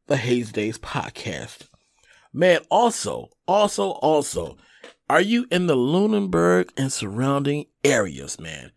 the 0.08 0.18
Haze 0.18 0.52
Daze 0.52 0.80
Podcast. 0.80 1.70
Man, 2.34 2.60
also, 2.70 3.30
also, 3.48 3.92
also, 3.92 4.58
are 5.10 5.22
you 5.22 5.48
in 5.50 5.66
the 5.68 5.76
Lunenburg 5.76 6.72
and 6.78 6.94
surrounding 6.94 7.66
areas, 7.84 8.40
man? 8.40 8.72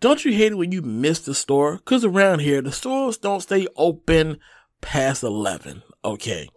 Don't 0.00 0.24
you 0.24 0.32
hate 0.32 0.52
it 0.52 0.56
when 0.56 0.72
you 0.72 0.82
miss 0.82 1.20
the 1.20 1.34
store? 1.34 1.76
Because 1.76 2.04
around 2.04 2.40
here, 2.40 2.60
the 2.60 2.70
stores 2.70 3.16
don't 3.16 3.40
stay 3.40 3.66
open 3.74 4.38
past 4.82 5.22
11, 5.22 5.82
okay? 6.04 6.48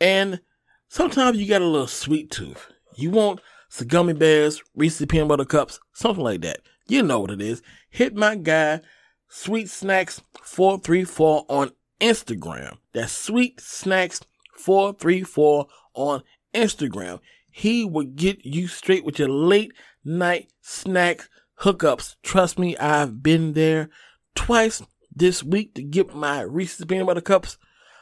And 0.00 0.40
sometimes 0.88 1.36
you 1.36 1.46
got 1.46 1.60
a 1.60 1.66
little 1.66 1.86
sweet 1.86 2.30
tooth. 2.30 2.68
You 2.96 3.10
want 3.10 3.40
some 3.68 3.88
gummy 3.88 4.14
bears, 4.14 4.62
Reese's 4.74 5.06
peanut 5.06 5.28
butter 5.28 5.44
cups, 5.44 5.78
something 5.92 6.24
like 6.24 6.40
that. 6.40 6.60
You 6.88 7.02
know 7.02 7.20
what 7.20 7.30
it 7.30 7.42
is. 7.42 7.62
Hit 7.90 8.14
my 8.14 8.36
guy, 8.36 8.80
Sweet 9.28 9.68
Snacks 9.68 10.22
434 10.40 11.44
on 11.48 11.72
Instagram. 12.00 12.78
That's 12.94 13.12
Sweet 13.12 13.60
Snacks 13.60 14.20
434 14.56 15.66
on 15.94 16.22
Instagram. 16.54 17.20
He 17.56 17.86
will 17.86 18.04
get 18.04 18.44
you 18.44 18.68
straight 18.68 19.02
with 19.02 19.18
your 19.18 19.30
late 19.30 19.72
night 20.04 20.52
snack 20.60 21.26
hookups. 21.60 22.16
Trust 22.22 22.58
me, 22.58 22.76
I've 22.76 23.22
been 23.22 23.54
there 23.54 23.88
twice 24.34 24.82
this 25.10 25.42
week 25.42 25.72
to 25.76 25.82
get 25.82 26.14
my 26.14 26.42
Reese's 26.42 26.84
peanut 26.84 27.06
butter 27.06 27.22
cups, 27.22 27.56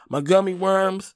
my 0.09 0.19
gummy 0.19 0.53
worms, 0.53 1.15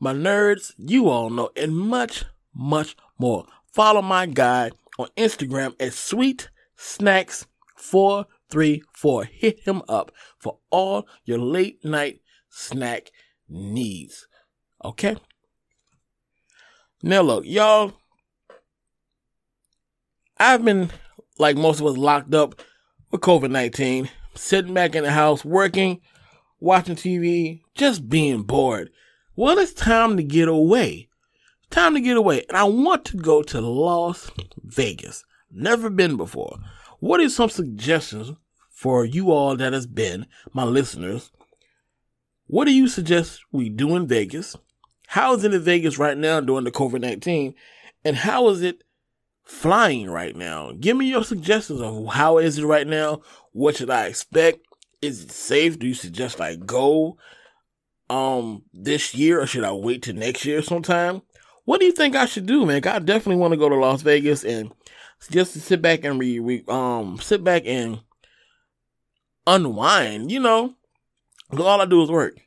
my 0.00 0.14
nerds, 0.14 0.72
you 0.78 1.10
all 1.10 1.28
know, 1.28 1.50
and 1.56 1.76
much, 1.76 2.24
much 2.54 2.96
more. 3.18 3.44
Follow 3.70 4.00
my 4.00 4.24
guy 4.24 4.70
on 4.98 5.08
Instagram 5.18 5.74
at 5.78 5.92
Sweet 5.92 6.48
Snacks 6.76 7.46
434. 7.76 9.24
Hit 9.24 9.60
him 9.60 9.82
up 9.90 10.10
for 10.38 10.56
all 10.70 11.06
your 11.26 11.38
late 11.38 11.84
night 11.84 12.22
snack 12.48 13.10
needs. 13.46 14.26
Okay? 14.82 15.16
Now 17.06 17.20
look, 17.20 17.44
y'all, 17.44 17.92
I've 20.38 20.64
been 20.64 20.90
like 21.38 21.54
most 21.54 21.78
of 21.78 21.86
us 21.86 21.98
locked 21.98 22.32
up 22.32 22.62
with 23.10 23.20
COVID 23.20 23.50
19, 23.50 24.08
sitting 24.34 24.72
back 24.72 24.94
in 24.94 25.04
the 25.04 25.10
house, 25.10 25.44
working, 25.44 26.00
watching 26.60 26.96
TV, 26.96 27.60
just 27.74 28.08
being 28.08 28.42
bored. 28.44 28.88
Well, 29.36 29.58
it's 29.58 29.74
time 29.74 30.16
to 30.16 30.22
get 30.22 30.48
away. 30.48 31.10
Time 31.68 31.92
to 31.92 32.00
get 32.00 32.16
away. 32.16 32.42
And 32.48 32.56
I 32.56 32.64
want 32.64 33.04
to 33.04 33.18
go 33.18 33.42
to 33.42 33.60
Las 33.60 34.30
Vegas. 34.62 35.26
Never 35.50 35.90
been 35.90 36.16
before. 36.16 36.58
What 37.00 37.20
are 37.20 37.28
some 37.28 37.50
suggestions 37.50 38.32
for 38.70 39.04
you 39.04 39.30
all 39.30 39.58
that 39.58 39.74
has 39.74 39.86
been, 39.86 40.24
my 40.54 40.64
listeners? 40.64 41.30
What 42.46 42.64
do 42.64 42.72
you 42.72 42.88
suggest 42.88 43.42
we 43.52 43.68
do 43.68 43.94
in 43.94 44.06
Vegas? 44.06 44.56
How 45.14 45.32
is 45.32 45.44
it 45.44 45.54
in 45.54 45.60
Vegas 45.62 45.96
right 45.96 46.18
now 46.18 46.40
during 46.40 46.64
the 46.64 46.72
COVID 46.72 47.00
19? 47.00 47.54
And 48.04 48.16
how 48.16 48.48
is 48.48 48.62
it 48.62 48.82
flying 49.44 50.10
right 50.10 50.34
now? 50.34 50.72
Give 50.72 50.96
me 50.96 51.06
your 51.06 51.22
suggestions 51.22 51.80
of 51.80 52.08
how 52.14 52.38
is 52.38 52.58
it 52.58 52.66
right 52.66 52.84
now? 52.84 53.22
What 53.52 53.76
should 53.76 53.90
I 53.90 54.06
expect? 54.06 54.66
Is 55.00 55.22
it 55.22 55.30
safe? 55.30 55.78
Do 55.78 55.86
you 55.86 55.94
suggest 55.94 56.40
I 56.40 56.56
go 56.56 57.16
um 58.10 58.64
this 58.72 59.14
year 59.14 59.40
or 59.40 59.46
should 59.46 59.62
I 59.62 59.70
wait 59.70 60.02
till 60.02 60.16
next 60.16 60.44
year 60.44 60.62
sometime? 60.62 61.22
What 61.64 61.78
do 61.78 61.86
you 61.86 61.92
think 61.92 62.16
I 62.16 62.26
should 62.26 62.46
do, 62.46 62.66
man? 62.66 62.84
I 62.84 62.98
definitely 62.98 63.36
want 63.36 63.52
to 63.52 63.56
go 63.56 63.68
to 63.68 63.76
Las 63.76 64.02
Vegas 64.02 64.42
and 64.42 64.72
just 65.30 65.52
to 65.52 65.60
sit 65.60 65.80
back 65.80 66.02
and 66.02 66.18
re, 66.18 66.40
re 66.40 66.64
um 66.66 67.20
sit 67.20 67.44
back 67.44 67.62
and 67.66 68.00
unwind, 69.46 70.32
you 70.32 70.40
know. 70.40 70.74
all 71.56 71.80
I 71.80 71.84
do 71.84 72.02
is 72.02 72.10
work. 72.10 72.40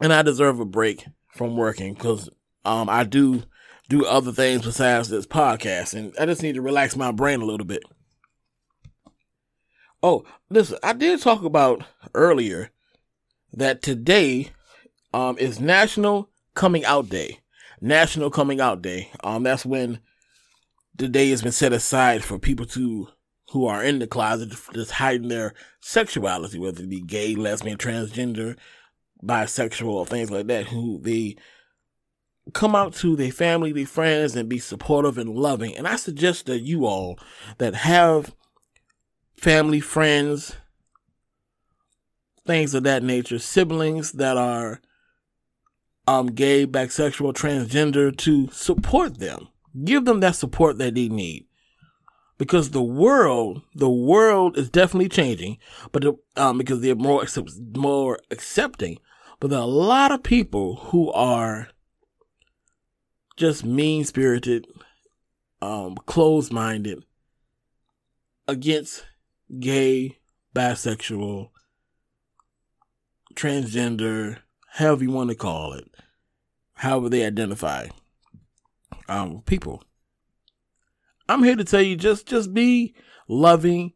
And 0.00 0.12
I 0.12 0.22
deserve 0.22 0.60
a 0.60 0.64
break 0.64 1.06
from 1.28 1.56
working 1.56 1.94
because 1.94 2.28
um 2.64 2.88
I 2.88 3.04
do 3.04 3.42
do 3.88 4.04
other 4.04 4.32
things 4.32 4.64
besides 4.64 5.08
this 5.08 5.26
podcast 5.26 5.94
and 5.94 6.12
I 6.20 6.26
just 6.26 6.42
need 6.42 6.56
to 6.56 6.62
relax 6.62 6.96
my 6.96 7.12
brain 7.12 7.40
a 7.40 7.46
little 7.46 7.66
bit. 7.66 7.82
Oh, 10.02 10.24
listen, 10.50 10.78
I 10.82 10.92
did 10.92 11.20
talk 11.20 11.42
about 11.42 11.82
earlier 12.14 12.70
that 13.52 13.82
today 13.82 14.50
um 15.12 15.38
is 15.38 15.60
National 15.60 16.30
Coming 16.54 16.84
Out 16.84 17.08
Day. 17.08 17.40
National 17.80 18.30
Coming 18.30 18.60
Out 18.60 18.82
Day. 18.82 19.10
Um 19.22 19.42
that's 19.42 19.64
when 19.64 20.00
the 20.94 21.08
day 21.08 21.30
has 21.30 21.42
been 21.42 21.52
set 21.52 21.72
aside 21.72 22.24
for 22.24 22.38
people 22.38 22.66
to 22.66 23.08
who 23.50 23.66
are 23.66 23.82
in 23.82 23.98
the 23.98 24.06
closet 24.06 24.52
just 24.74 24.90
hiding 24.90 25.28
their 25.28 25.54
sexuality, 25.80 26.58
whether 26.58 26.82
it 26.82 26.90
be 26.90 27.00
gay, 27.00 27.34
lesbian, 27.34 27.78
transgender, 27.78 28.56
bisexual, 29.24 30.06
things 30.06 30.30
like 30.30 30.46
that, 30.46 30.66
who 30.66 31.00
they 31.00 31.36
come 32.54 32.74
out 32.74 32.94
to 32.94 33.16
their 33.16 33.32
family, 33.32 33.72
their 33.72 33.86
friends, 33.86 34.34
and 34.34 34.48
be 34.48 34.58
supportive 34.58 35.18
and 35.18 35.34
loving. 35.34 35.76
And 35.76 35.86
I 35.86 35.96
suggest 35.96 36.46
that 36.46 36.60
you 36.60 36.86
all 36.86 37.18
that 37.58 37.74
have 37.74 38.34
family, 39.36 39.80
friends, 39.80 40.56
things 42.46 42.74
of 42.74 42.84
that 42.84 43.02
nature, 43.02 43.38
siblings 43.38 44.12
that 44.12 44.36
are 44.36 44.80
um 46.06 46.28
gay, 46.28 46.66
bisexual, 46.66 47.34
transgender, 47.34 48.16
to 48.18 48.48
support 48.48 49.18
them. 49.18 49.48
Give 49.84 50.04
them 50.04 50.20
that 50.20 50.34
support 50.36 50.78
that 50.78 50.94
they 50.94 51.08
need 51.08 51.48
because 52.38 52.70
the 52.70 52.82
world, 52.82 53.62
the 53.74 53.90
world 53.90 54.56
is 54.56 54.70
definitely 54.70 55.08
changing, 55.08 55.58
but 55.92 56.02
the, 56.02 56.14
um, 56.36 56.56
because 56.56 56.80
they're 56.80 56.94
more 56.94 57.26
more 57.76 58.18
accepting. 58.30 58.98
But 59.40 59.50
there 59.50 59.58
are 59.58 59.62
a 59.62 59.66
lot 59.66 60.10
of 60.10 60.22
people 60.22 60.76
who 60.76 61.12
are 61.12 61.68
just 63.36 63.64
mean 63.64 64.04
spirited, 64.04 64.66
um, 65.62 65.96
closed 66.06 66.52
minded 66.52 67.04
against 68.48 69.06
gay, 69.60 70.18
bisexual, 70.54 71.50
transgender, 73.34 74.38
however 74.72 75.04
you 75.04 75.10
want 75.12 75.30
to 75.30 75.36
call 75.36 75.72
it, 75.74 75.88
however 76.74 77.08
they 77.08 77.24
identify, 77.24 77.86
um, 79.08 79.42
people. 79.46 79.84
I'm 81.28 81.44
here 81.44 81.56
to 81.56 81.64
tell 81.64 81.82
you 81.82 81.94
just 81.94 82.26
just 82.26 82.52
be 82.52 82.94
loving 83.28 83.92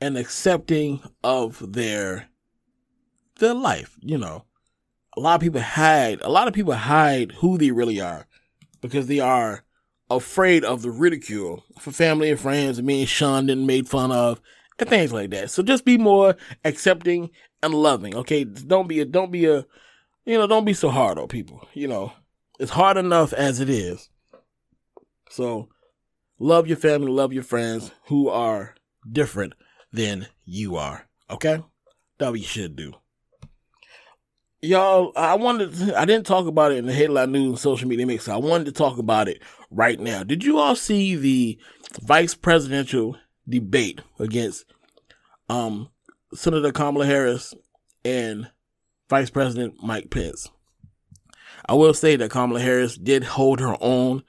and 0.00 0.18
accepting 0.18 1.00
of 1.22 1.72
their 1.72 2.28
their 3.38 3.54
life, 3.54 3.96
you 4.00 4.18
know. 4.18 4.44
A 5.16 5.20
lot 5.20 5.36
of 5.36 5.40
people 5.40 5.60
hide, 5.60 6.20
a 6.22 6.28
lot 6.28 6.48
of 6.48 6.54
people 6.54 6.74
hide 6.74 7.32
who 7.32 7.56
they 7.58 7.70
really 7.70 8.00
are 8.00 8.26
because 8.80 9.06
they 9.06 9.20
are 9.20 9.64
afraid 10.10 10.64
of 10.64 10.82
the 10.82 10.90
ridicule 10.90 11.64
for 11.78 11.90
family 11.90 12.30
and 12.30 12.40
friends 12.40 12.78
and 12.78 12.86
being 12.86 13.06
shunned 13.06 13.50
and 13.50 13.66
made 13.66 13.88
fun 13.88 14.12
of 14.12 14.40
and 14.78 14.88
things 14.88 15.12
like 15.12 15.30
that. 15.30 15.50
So 15.50 15.62
just 15.62 15.84
be 15.84 15.98
more 15.98 16.36
accepting 16.64 17.30
and 17.62 17.74
loving, 17.74 18.14
okay? 18.16 18.44
Don't 18.44 18.88
be 18.88 19.00
a 19.00 19.04
don't 19.04 19.30
be 19.30 19.46
a 19.46 19.64
you 20.24 20.38
know, 20.38 20.46
don't 20.46 20.64
be 20.64 20.74
so 20.74 20.88
hard 20.88 21.18
on 21.18 21.28
people, 21.28 21.68
you 21.74 21.86
know. 21.86 22.12
It's 22.58 22.70
hard 22.70 22.96
enough 22.96 23.32
as 23.32 23.60
it 23.60 23.68
is. 23.68 24.08
So 25.30 25.68
love 26.38 26.66
your 26.66 26.76
family, 26.76 27.10
love 27.10 27.32
your 27.32 27.42
friends 27.42 27.92
who 28.06 28.28
are 28.28 28.74
different 29.10 29.54
than 29.92 30.28
you 30.44 30.76
are. 30.76 31.06
Okay? 31.30 31.62
that 32.18 32.32
we 32.32 32.42
should 32.42 32.76
do. 32.76 32.92
Y'all, 34.64 35.12
I 35.14 35.34
wanted 35.34 35.74
to, 35.74 35.98
I 36.00 36.04
didn't 36.04 36.26
talk 36.26 36.46
about 36.46 36.72
it 36.72 36.78
in 36.78 36.86
the 36.86 36.92
headline 36.92 37.32
news 37.32 37.48
and 37.48 37.58
social 37.58 37.88
media 37.88 38.06
mix. 38.06 38.28
I 38.28 38.36
wanted 38.36 38.64
to 38.66 38.72
talk 38.72 38.98
about 38.98 39.28
it 39.28 39.42
right 39.70 40.00
now. 40.00 40.22
Did 40.22 40.42
you 40.42 40.58
all 40.58 40.74
see 40.74 41.16
the 41.16 41.58
vice 42.00 42.34
presidential 42.34 43.16
debate 43.48 44.00
against 44.18 44.64
um 45.50 45.90
Senator 46.32 46.72
Kamala 46.72 47.04
Harris 47.04 47.54
and 48.04 48.50
Vice 49.10 49.30
President 49.30 49.74
Mike 49.82 50.10
Pence? 50.10 50.48
I 51.66 51.74
will 51.74 51.94
say 51.94 52.16
that 52.16 52.30
Kamala 52.30 52.60
Harris 52.60 52.96
did 52.96 53.24
hold 53.24 53.60
her 53.60 53.76
own 53.80 54.22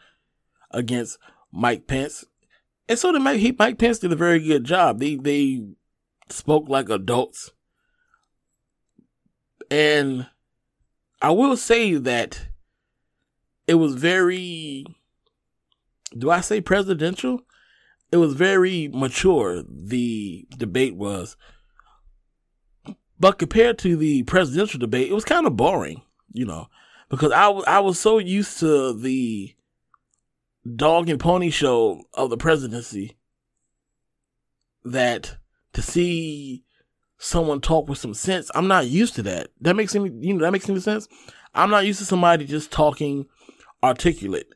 against 0.71 1.17
Mike 1.51 1.87
Pence. 1.87 2.25
And 2.87 2.99
so 2.99 3.11
did 3.11 3.21
Mike, 3.21 3.39
he, 3.39 3.55
Mike 3.57 3.77
Pence 3.77 3.99
did 3.99 4.11
a 4.11 4.17
very 4.17 4.39
good 4.39 4.63
job. 4.65 4.99
They, 4.99 5.15
they 5.15 5.65
spoke 6.29 6.67
like 6.69 6.89
adults. 6.89 7.51
And 9.69 10.27
I 11.21 11.31
will 11.31 11.57
say 11.57 11.95
that 11.95 12.47
it 13.67 13.75
was 13.75 13.95
very, 13.95 14.85
do 16.17 16.29
I 16.29 16.41
say 16.41 16.61
presidential? 16.61 17.41
It 18.11 18.17
was 18.17 18.33
very 18.33 18.89
mature, 18.93 19.63
the 19.67 20.47
debate 20.57 20.95
was. 20.95 21.35
But 23.19 23.39
compared 23.39 23.77
to 23.79 23.95
the 23.95 24.23
presidential 24.23 24.79
debate, 24.79 25.09
it 25.09 25.15
was 25.15 25.25
kind 25.25 25.47
of 25.47 25.55
boring, 25.55 26.01
you 26.31 26.45
know, 26.45 26.67
because 27.09 27.31
I, 27.31 27.79
was 27.79 27.97
so 27.97 28.17
used 28.17 28.59
to 28.59 28.93
the 28.93 29.55
dog 30.75 31.09
and 31.09 31.19
pony 31.19 31.49
show 31.49 32.03
of 32.13 32.29
the 32.29 32.37
presidency 32.37 33.17
that 34.83 35.37
to 35.73 35.81
see 35.81 36.64
someone 37.17 37.61
talk 37.61 37.87
with 37.87 37.97
some 37.97 38.13
sense, 38.13 38.49
I'm 38.55 38.67
not 38.67 38.87
used 38.87 39.15
to 39.15 39.23
that. 39.23 39.49
That 39.61 39.75
makes 39.75 39.95
any 39.95 40.11
you 40.19 40.33
know 40.33 40.45
that 40.45 40.51
makes 40.51 40.69
any 40.69 40.79
sense. 40.79 41.07
I'm 41.53 41.69
not 41.69 41.85
used 41.85 41.99
to 41.99 42.05
somebody 42.05 42.45
just 42.45 42.71
talking 42.71 43.27
articulate 43.83 44.47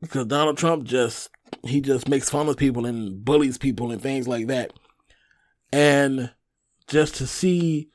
because 0.00 0.26
Donald 0.26 0.58
Trump 0.58 0.84
just 0.84 1.30
he 1.64 1.80
just 1.80 2.08
makes 2.08 2.30
fun 2.30 2.48
of 2.48 2.56
people 2.56 2.86
and 2.86 3.24
bullies 3.24 3.58
people 3.58 3.90
and 3.90 4.02
things 4.02 4.28
like 4.28 4.48
that, 4.48 4.72
and 5.72 6.32
just 6.88 7.14
to 7.16 7.26
see 7.26 7.88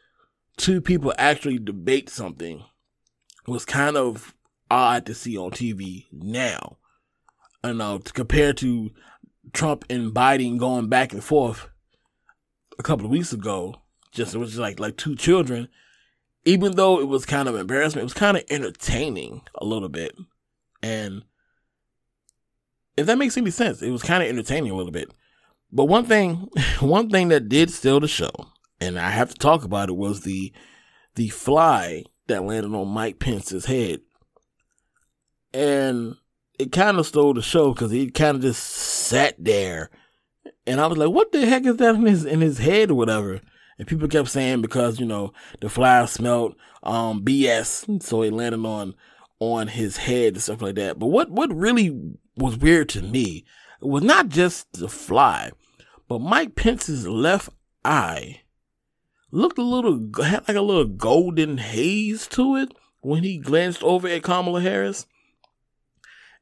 two 0.57 0.81
people 0.81 1.13
actually 1.17 1.59
debate 1.59 2.09
something 2.09 2.63
was 3.47 3.65
kind 3.65 3.95
of 3.95 4.33
odd 4.69 5.05
to 5.05 5.13
see 5.13 5.37
on 5.37 5.51
TV 5.51 6.05
now. 6.11 6.77
I 7.63 7.73
know 7.73 7.95
uh, 7.95 7.99
compared 8.13 8.57
to 8.57 8.91
Trump 9.53 9.85
and 9.89 10.13
Biden 10.13 10.57
going 10.57 10.87
back 10.89 11.13
and 11.13 11.23
forth 11.23 11.69
a 12.77 12.83
couple 12.83 13.05
of 13.05 13.11
weeks 13.11 13.33
ago, 13.33 13.75
just 14.11 14.35
it 14.35 14.37
was 14.37 14.49
just 14.51 14.59
like 14.59 14.79
like 14.79 14.97
two 14.97 15.15
children. 15.15 15.67
Even 16.45 16.75
though 16.75 16.99
it 16.99 17.07
was 17.07 17.25
kind 17.25 17.49
of 17.49 17.55
embarrassment, 17.55 18.03
it 18.03 18.05
was 18.05 18.13
kind 18.13 18.37
of 18.37 18.43
entertaining 18.49 19.41
a 19.55 19.65
little 19.65 19.89
bit, 19.89 20.15
and 20.81 21.23
if 22.95 23.05
that 23.05 23.17
makes 23.17 23.37
any 23.37 23.51
sense, 23.51 23.81
it 23.81 23.91
was 23.91 24.03
kind 24.03 24.23
of 24.23 24.29
entertaining 24.29 24.71
a 24.71 24.75
little 24.75 24.91
bit. 24.91 25.11
But 25.71 25.85
one 25.85 26.05
thing, 26.05 26.49
one 26.79 27.09
thing 27.09 27.27
that 27.29 27.49
did 27.49 27.71
steal 27.71 27.99
the 27.99 28.07
show, 28.07 28.31
and 28.79 28.97
I 28.97 29.09
have 29.09 29.29
to 29.29 29.35
talk 29.35 29.63
about 29.63 29.89
it, 29.89 29.95
was 29.95 30.21
the 30.21 30.53
the 31.15 31.29
fly 31.29 32.03
that 32.27 32.43
landed 32.43 32.73
on 32.73 32.87
Mike 32.89 33.19
Pence's 33.19 33.65
head 33.65 34.01
and 35.53 36.15
it 36.59 36.71
kind 36.71 36.99
of 36.99 37.07
stole 37.07 37.33
the 37.33 37.41
show 37.41 37.73
because 37.73 37.91
he 37.91 38.09
kind 38.09 38.35
of 38.35 38.41
just 38.41 38.63
sat 38.63 39.35
there, 39.37 39.89
and 40.65 40.79
I 40.79 40.87
was 40.87 40.97
like, 40.97 41.09
"What 41.09 41.31
the 41.31 41.45
heck 41.45 41.65
is 41.65 41.77
that 41.77 41.95
in 41.95 42.05
his 42.05 42.25
in 42.25 42.41
his 42.41 42.57
head 42.57 42.91
or 42.91 42.95
whatever?" 42.95 43.41
And 43.77 43.87
people 43.87 44.07
kept 44.07 44.29
saying 44.29 44.61
because 44.61 44.99
you 44.99 45.05
know 45.05 45.33
the 45.61 45.69
fly 45.69 46.05
smelled 46.05 46.55
um 46.83 47.23
BS, 47.23 48.01
so 48.03 48.21
it 48.21 48.33
landed 48.33 48.65
on 48.65 48.95
on 49.39 49.67
his 49.67 49.97
head 49.97 50.33
and 50.33 50.41
stuff 50.41 50.61
like 50.61 50.75
that. 50.75 50.99
But 50.99 51.07
what 51.07 51.29
what 51.29 51.55
really 51.55 52.15
was 52.35 52.57
weird 52.57 52.89
to 52.89 53.01
me 53.01 53.45
was 53.81 54.03
not 54.03 54.29
just 54.29 54.71
the 54.73 54.89
fly, 54.89 55.51
but 56.07 56.19
Mike 56.19 56.55
Pence's 56.55 57.07
left 57.07 57.49
eye 57.85 58.41
looked 59.31 59.57
a 59.57 59.63
little 59.63 60.09
had 60.23 60.47
like 60.47 60.57
a 60.57 60.61
little 60.61 60.85
golden 60.85 61.57
haze 61.57 62.27
to 62.27 62.55
it 62.55 62.73
when 63.01 63.23
he 63.23 63.37
glanced 63.37 63.83
over 63.83 64.07
at 64.07 64.23
Kamala 64.23 64.61
Harris. 64.61 65.05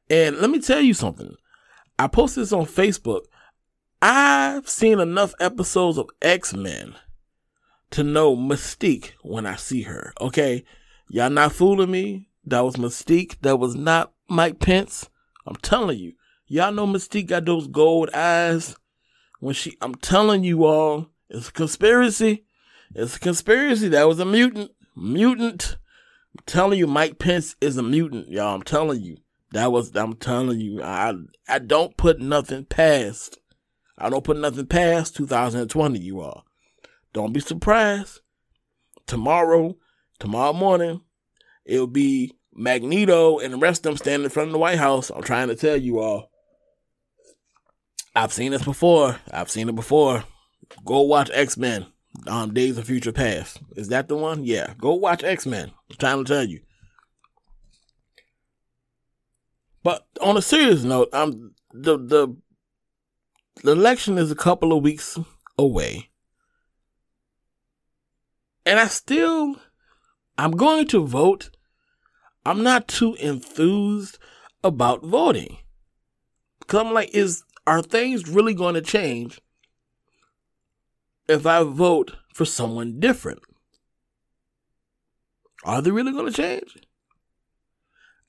And 0.08 0.38
let 0.38 0.50
me 0.50 0.60
tell 0.60 0.80
you 0.80 0.94
something. 0.94 1.34
I 1.98 2.06
posted 2.06 2.42
this 2.42 2.52
on 2.52 2.66
Facebook. 2.66 3.22
I've 4.02 4.68
seen 4.68 5.00
enough 5.00 5.34
episodes 5.40 5.98
of 5.98 6.10
X 6.20 6.54
Men 6.54 6.94
to 7.90 8.02
know 8.02 8.36
Mystique 8.36 9.12
when 9.22 9.46
I 9.46 9.56
see 9.56 9.82
her. 9.82 10.12
Okay? 10.20 10.64
Y'all 11.08 11.30
not 11.30 11.52
fooling 11.52 11.90
me. 11.90 12.28
That 12.44 12.60
was 12.60 12.76
Mystique. 12.76 13.40
That 13.42 13.58
was 13.58 13.74
not 13.74 14.12
Mike 14.28 14.60
Pence. 14.60 15.08
I'm 15.46 15.56
telling 15.56 15.98
you. 15.98 16.12
Y'all 16.46 16.72
know 16.72 16.86
Mystique 16.86 17.26
got 17.26 17.44
those 17.44 17.66
gold 17.66 18.10
eyes. 18.14 18.76
When 19.40 19.54
she, 19.54 19.76
I'm 19.80 19.94
telling 19.94 20.44
you 20.44 20.64
all, 20.64 21.10
it's 21.28 21.48
a 21.48 21.52
conspiracy. 21.52 22.44
It's 22.94 23.16
a 23.16 23.20
conspiracy. 23.20 23.88
That 23.88 24.08
was 24.08 24.20
a 24.20 24.24
mutant. 24.24 24.70
Mutant. 24.94 25.76
I'm 26.36 26.44
telling 26.46 26.78
you, 26.78 26.86
Mike 26.86 27.18
Pence 27.18 27.56
is 27.60 27.76
a 27.76 27.82
mutant, 27.82 28.28
y'all. 28.28 28.54
I'm 28.54 28.62
telling 28.62 29.02
you. 29.02 29.16
That 29.52 29.72
was 29.72 29.94
I'm 29.94 30.16
telling 30.16 30.60
you, 30.60 30.82
I 30.82 31.14
I 31.48 31.60
don't 31.60 31.96
put 31.96 32.20
nothing 32.20 32.64
past. 32.64 33.38
I 33.98 34.10
don't 34.10 34.24
put 34.24 34.36
nothing 34.36 34.66
past 34.66 35.16
2020, 35.16 35.98
you 35.98 36.20
all. 36.20 36.44
Don't 37.12 37.32
be 37.32 37.40
surprised. 37.40 38.20
Tomorrow, 39.06 39.76
tomorrow 40.18 40.52
morning, 40.52 41.00
it'll 41.64 41.86
be 41.86 42.32
Magneto 42.52 43.38
and 43.38 43.54
the 43.54 43.58
rest 43.58 43.80
of 43.80 43.90
them 43.90 43.96
standing 43.96 44.24
in 44.24 44.30
front 44.30 44.48
of 44.48 44.52
the 44.52 44.58
White 44.58 44.78
House. 44.78 45.10
I'm 45.10 45.22
trying 45.22 45.48
to 45.48 45.54
tell 45.54 45.76
you 45.76 45.98
all. 45.98 46.30
I've 48.14 48.32
seen 48.32 48.52
this 48.52 48.64
before. 48.64 49.18
I've 49.30 49.50
seen 49.50 49.68
it 49.68 49.74
before. 49.74 50.24
Go 50.84 51.02
watch 51.02 51.30
X 51.32 51.56
Men 51.56 51.86
on 52.26 52.44
um, 52.44 52.54
Days 52.54 52.78
of 52.78 52.86
Future 52.86 53.12
Past. 53.12 53.60
Is 53.76 53.88
that 53.88 54.08
the 54.08 54.16
one? 54.16 54.44
Yeah. 54.44 54.74
Go 54.78 54.94
watch 54.94 55.22
X 55.22 55.46
Men. 55.46 55.70
I'm 55.90 55.96
trying 55.96 56.24
to 56.24 56.32
tell 56.32 56.44
you. 56.44 56.60
But 59.82 60.06
on 60.20 60.36
a 60.36 60.42
serious 60.42 60.82
note, 60.82 61.10
I'm 61.12 61.54
the 61.72 61.98
the 61.98 62.36
the 63.62 63.72
election 63.72 64.18
is 64.18 64.30
a 64.30 64.36
couple 64.36 64.72
of 64.72 64.82
weeks 64.82 65.18
away. 65.58 66.10
And 68.64 68.78
I 68.80 68.86
still 68.86 69.56
I'm 70.38 70.52
going 70.52 70.86
to 70.88 71.06
vote. 71.06 71.50
I'm 72.44 72.62
not 72.62 72.88
too 72.88 73.14
enthused 73.14 74.18
about 74.62 75.02
voting. 75.02 75.58
Cause 76.66 76.80
I'm 76.80 76.92
like, 76.92 77.14
is 77.14 77.42
are 77.66 77.82
things 77.82 78.28
really 78.28 78.54
going 78.54 78.74
to 78.74 78.82
change 78.82 79.40
if 81.28 81.46
I 81.46 81.62
vote 81.62 82.12
for 82.34 82.44
someone 82.44 83.00
different? 83.00 83.40
Are 85.64 85.82
they 85.82 85.90
really 85.90 86.12
going 86.12 86.26
to 86.26 86.32
change? 86.32 86.76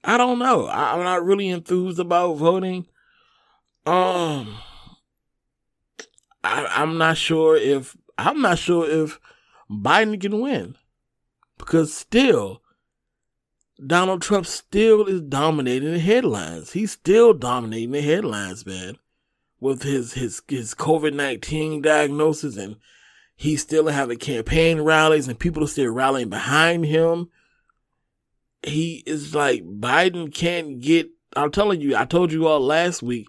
I 0.03 0.17
don't 0.17 0.39
know. 0.39 0.65
I, 0.65 0.95
am 0.95 1.03
not 1.03 1.25
really 1.25 1.49
enthused 1.49 1.99
about 1.99 2.35
voting. 2.35 2.87
Um, 3.85 4.57
I, 6.47 6.81
I'm 6.81 6.97
not 6.97 7.17
sure 7.17 7.55
if 7.55 7.95
I'm 8.17 8.41
not 8.41 8.57
sure 8.57 8.89
if 8.89 9.19
Biden 9.69 10.19
can 10.19 10.41
win 10.41 10.75
because 11.57 11.93
still 11.93 12.61
Donald 13.85 14.21
Trump 14.21 14.45
still 14.45 15.05
is 15.05 15.21
dominating 15.21 15.91
the 15.91 15.99
headlines. 15.99 16.71
He's 16.71 16.91
still 16.91 17.33
dominating 17.33 17.91
the 17.91 18.01
headlines, 18.01 18.65
man 18.65 18.97
with 19.59 19.83
his 19.83 20.13
his 20.13 20.41
his 20.47 20.73
COVID 20.73 21.13
nineteen 21.13 21.81
diagnosis, 21.81 22.57
and 22.57 22.77
he's 23.35 23.61
still 23.61 23.87
having 23.87 24.17
campaign 24.17 24.81
rallies, 24.81 25.27
and 25.27 25.39
people 25.39 25.63
are 25.63 25.67
still 25.67 25.91
rallying 25.91 26.29
behind 26.29 26.85
him. 26.85 27.29
He 28.63 29.03
is 29.05 29.33
like 29.35 29.63
Biden 29.63 30.33
can't 30.33 30.79
get. 30.79 31.09
I'm 31.35 31.51
telling 31.51 31.81
you, 31.81 31.95
I 31.95 32.05
told 32.05 32.31
you 32.31 32.47
all 32.47 32.59
last 32.59 33.03
week. 33.03 33.27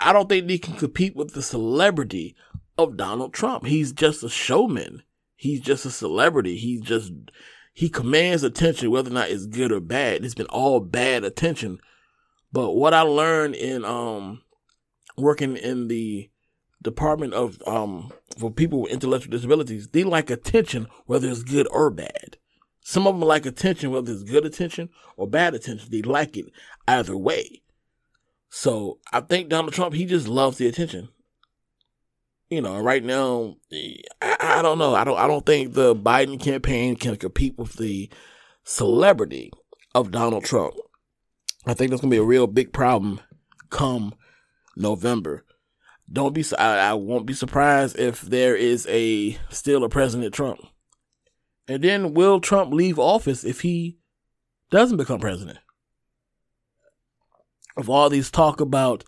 I 0.00 0.12
don't 0.12 0.28
think 0.28 0.48
he 0.48 0.58
can 0.58 0.74
compete 0.74 1.16
with 1.16 1.34
the 1.34 1.42
celebrity 1.42 2.36
of 2.78 2.96
Donald 2.96 3.32
Trump. 3.32 3.66
He's 3.66 3.92
just 3.92 4.22
a 4.22 4.28
showman. 4.28 5.02
He's 5.36 5.60
just 5.60 5.84
a 5.84 5.90
celebrity. 5.90 6.56
He's 6.56 6.80
just 6.80 7.12
he 7.72 7.88
commands 7.88 8.44
attention, 8.44 8.90
whether 8.90 9.10
or 9.10 9.14
not 9.14 9.30
it's 9.30 9.46
good 9.46 9.72
or 9.72 9.80
bad. 9.80 10.24
It's 10.24 10.34
been 10.34 10.46
all 10.46 10.80
bad 10.80 11.24
attention. 11.24 11.80
But 12.52 12.72
what 12.72 12.94
I 12.94 13.00
learned 13.00 13.56
in 13.56 13.84
um 13.84 14.42
working 15.16 15.56
in 15.56 15.88
the 15.88 16.30
Department 16.82 17.34
of 17.34 17.58
um 17.66 18.12
for 18.38 18.50
people 18.50 18.82
with 18.82 18.92
intellectual 18.92 19.32
disabilities, 19.32 19.88
they 19.88 20.04
like 20.04 20.30
attention 20.30 20.86
whether 21.06 21.28
it's 21.28 21.42
good 21.42 21.66
or 21.70 21.90
bad. 21.90 22.36
Some 22.80 23.06
of 23.06 23.18
them 23.18 23.26
like 23.26 23.46
attention 23.46 23.90
whether 23.90 24.12
it's 24.12 24.22
good 24.22 24.44
attention 24.44 24.90
or 25.16 25.26
bad 25.26 25.54
attention. 25.54 25.88
They 25.90 26.02
like 26.02 26.36
it 26.36 26.46
either 26.86 27.16
way. 27.16 27.62
So 28.56 29.00
I 29.12 29.18
think 29.18 29.48
Donald 29.48 29.74
Trump 29.74 29.94
he 29.94 30.06
just 30.06 30.28
loves 30.28 30.58
the 30.58 30.68
attention. 30.68 31.08
You 32.48 32.60
know, 32.60 32.78
right 32.78 33.02
now 33.02 33.56
I, 34.22 34.36
I 34.38 34.62
don't 34.62 34.78
know. 34.78 34.94
I 34.94 35.02
don't 35.02 35.18
I 35.18 35.26
don't 35.26 35.44
think 35.44 35.74
the 35.74 35.96
Biden 35.96 36.40
campaign 36.40 36.94
can 36.94 37.16
compete 37.16 37.58
with 37.58 37.72
the 37.72 38.08
celebrity 38.62 39.50
of 39.92 40.12
Donald 40.12 40.44
Trump. 40.44 40.74
I 41.66 41.74
think 41.74 41.90
that's 41.90 42.00
gonna 42.00 42.12
be 42.12 42.16
a 42.16 42.22
real 42.22 42.46
big 42.46 42.72
problem 42.72 43.20
come 43.70 44.14
November. 44.76 45.44
Don't 46.10 46.32
be. 46.32 46.44
I, 46.56 46.90
I 46.90 46.94
won't 46.94 47.26
be 47.26 47.34
surprised 47.34 47.98
if 47.98 48.20
there 48.20 48.54
is 48.54 48.86
a 48.88 49.36
still 49.50 49.82
a 49.82 49.88
President 49.88 50.32
Trump. 50.32 50.60
And 51.66 51.82
then 51.82 52.14
will 52.14 52.38
Trump 52.38 52.72
leave 52.72 53.00
office 53.00 53.42
if 53.42 53.62
he 53.62 53.98
doesn't 54.70 54.98
become 54.98 55.18
president? 55.18 55.58
Of 57.76 57.90
all 57.90 58.08
these 58.08 58.30
talk 58.30 58.60
about 58.60 59.04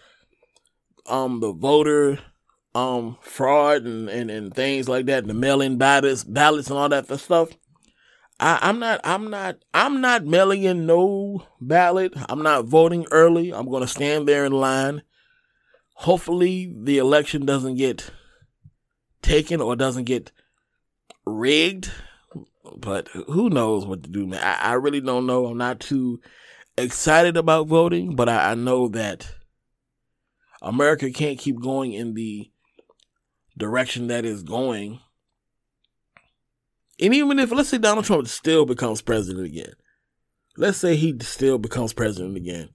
um 1.06 1.40
the 1.40 1.52
voter 1.52 2.18
um 2.74 3.16
fraud 3.20 3.84
and, 3.84 4.08
and, 4.08 4.30
and 4.30 4.54
things 4.54 4.88
like 4.88 5.06
that, 5.06 5.26
the 5.26 5.34
mail-in 5.34 5.78
ballots, 5.78 6.24
ballots 6.24 6.68
and 6.68 6.78
all 6.78 6.88
that 6.88 7.06
stuff. 7.20 7.50
I, 8.38 8.58
I'm 8.60 8.78
not 8.78 9.00
I'm 9.04 9.30
not 9.30 9.58
I'm 9.72 10.00
not 10.00 10.24
mailing 10.24 10.64
in 10.64 10.86
no 10.86 11.46
ballot. 11.60 12.12
I'm 12.28 12.42
not 12.42 12.66
voting 12.66 13.06
early. 13.10 13.52
I'm 13.52 13.70
gonna 13.70 13.86
stand 13.86 14.28
there 14.28 14.44
in 14.44 14.52
line 14.52 15.02
hopefully 15.96 16.72
the 16.76 16.98
election 16.98 17.44
doesn't 17.44 17.76
get 17.76 18.10
taken 19.22 19.60
or 19.60 19.74
doesn't 19.74 20.04
get 20.04 20.30
rigged. 21.24 21.90
But 22.76 23.08
who 23.08 23.48
knows 23.48 23.86
what 23.86 24.02
to 24.02 24.10
do, 24.10 24.26
man? 24.26 24.42
I, 24.42 24.70
I 24.70 24.72
really 24.74 25.00
don't 25.00 25.26
know. 25.26 25.46
I'm 25.46 25.58
not 25.58 25.80
too 25.80 26.20
excited 26.78 27.36
about 27.36 27.66
voting, 27.66 28.16
but 28.16 28.28
I, 28.28 28.52
I 28.52 28.54
know 28.54 28.88
that 28.88 29.32
America 30.62 31.10
can't 31.10 31.38
keep 31.38 31.60
going 31.60 31.92
in 31.92 32.14
the 32.14 32.50
direction 33.56 34.08
that 34.08 34.24
is 34.24 34.42
going. 34.42 35.00
And 37.00 37.14
even 37.14 37.38
if, 37.38 37.50
let's 37.52 37.68
say 37.68 37.78
Donald 37.78 38.06
Trump 38.06 38.26
still 38.28 38.64
becomes 38.64 39.02
president 39.02 39.46
again, 39.46 39.74
let's 40.56 40.78
say 40.78 40.96
he 40.96 41.16
still 41.20 41.58
becomes 41.58 41.92
president 41.92 42.36
again, 42.36 42.70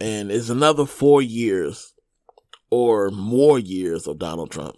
and 0.00 0.30
it's 0.30 0.48
another 0.48 0.86
four 0.86 1.22
years 1.22 1.94
or 2.70 3.10
more 3.10 3.58
years 3.58 4.06
of 4.06 4.18
Donald 4.18 4.50
Trump, 4.50 4.76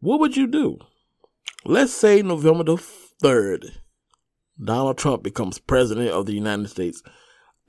what 0.00 0.18
would 0.20 0.36
you 0.36 0.46
do? 0.46 0.78
Let's 1.64 1.92
say 1.92 2.22
November 2.22 2.64
the 2.64 2.76
3rd, 3.22 3.76
Donald 4.62 4.98
Trump 4.98 5.22
becomes 5.22 5.58
president 5.58 6.10
of 6.10 6.26
the 6.26 6.34
United 6.34 6.68
States 6.68 7.02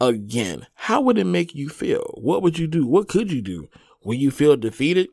again. 0.07 0.67
How 0.75 1.01
would 1.01 1.17
it 1.17 1.25
make 1.25 1.55
you 1.55 1.69
feel? 1.69 2.13
What 2.17 2.41
would 2.41 2.57
you 2.57 2.67
do? 2.67 2.85
What 2.85 3.07
could 3.07 3.31
you 3.31 3.41
do? 3.41 3.69
Will 4.03 4.15
you 4.15 4.31
feel 4.31 4.55
defeated? 4.55 5.09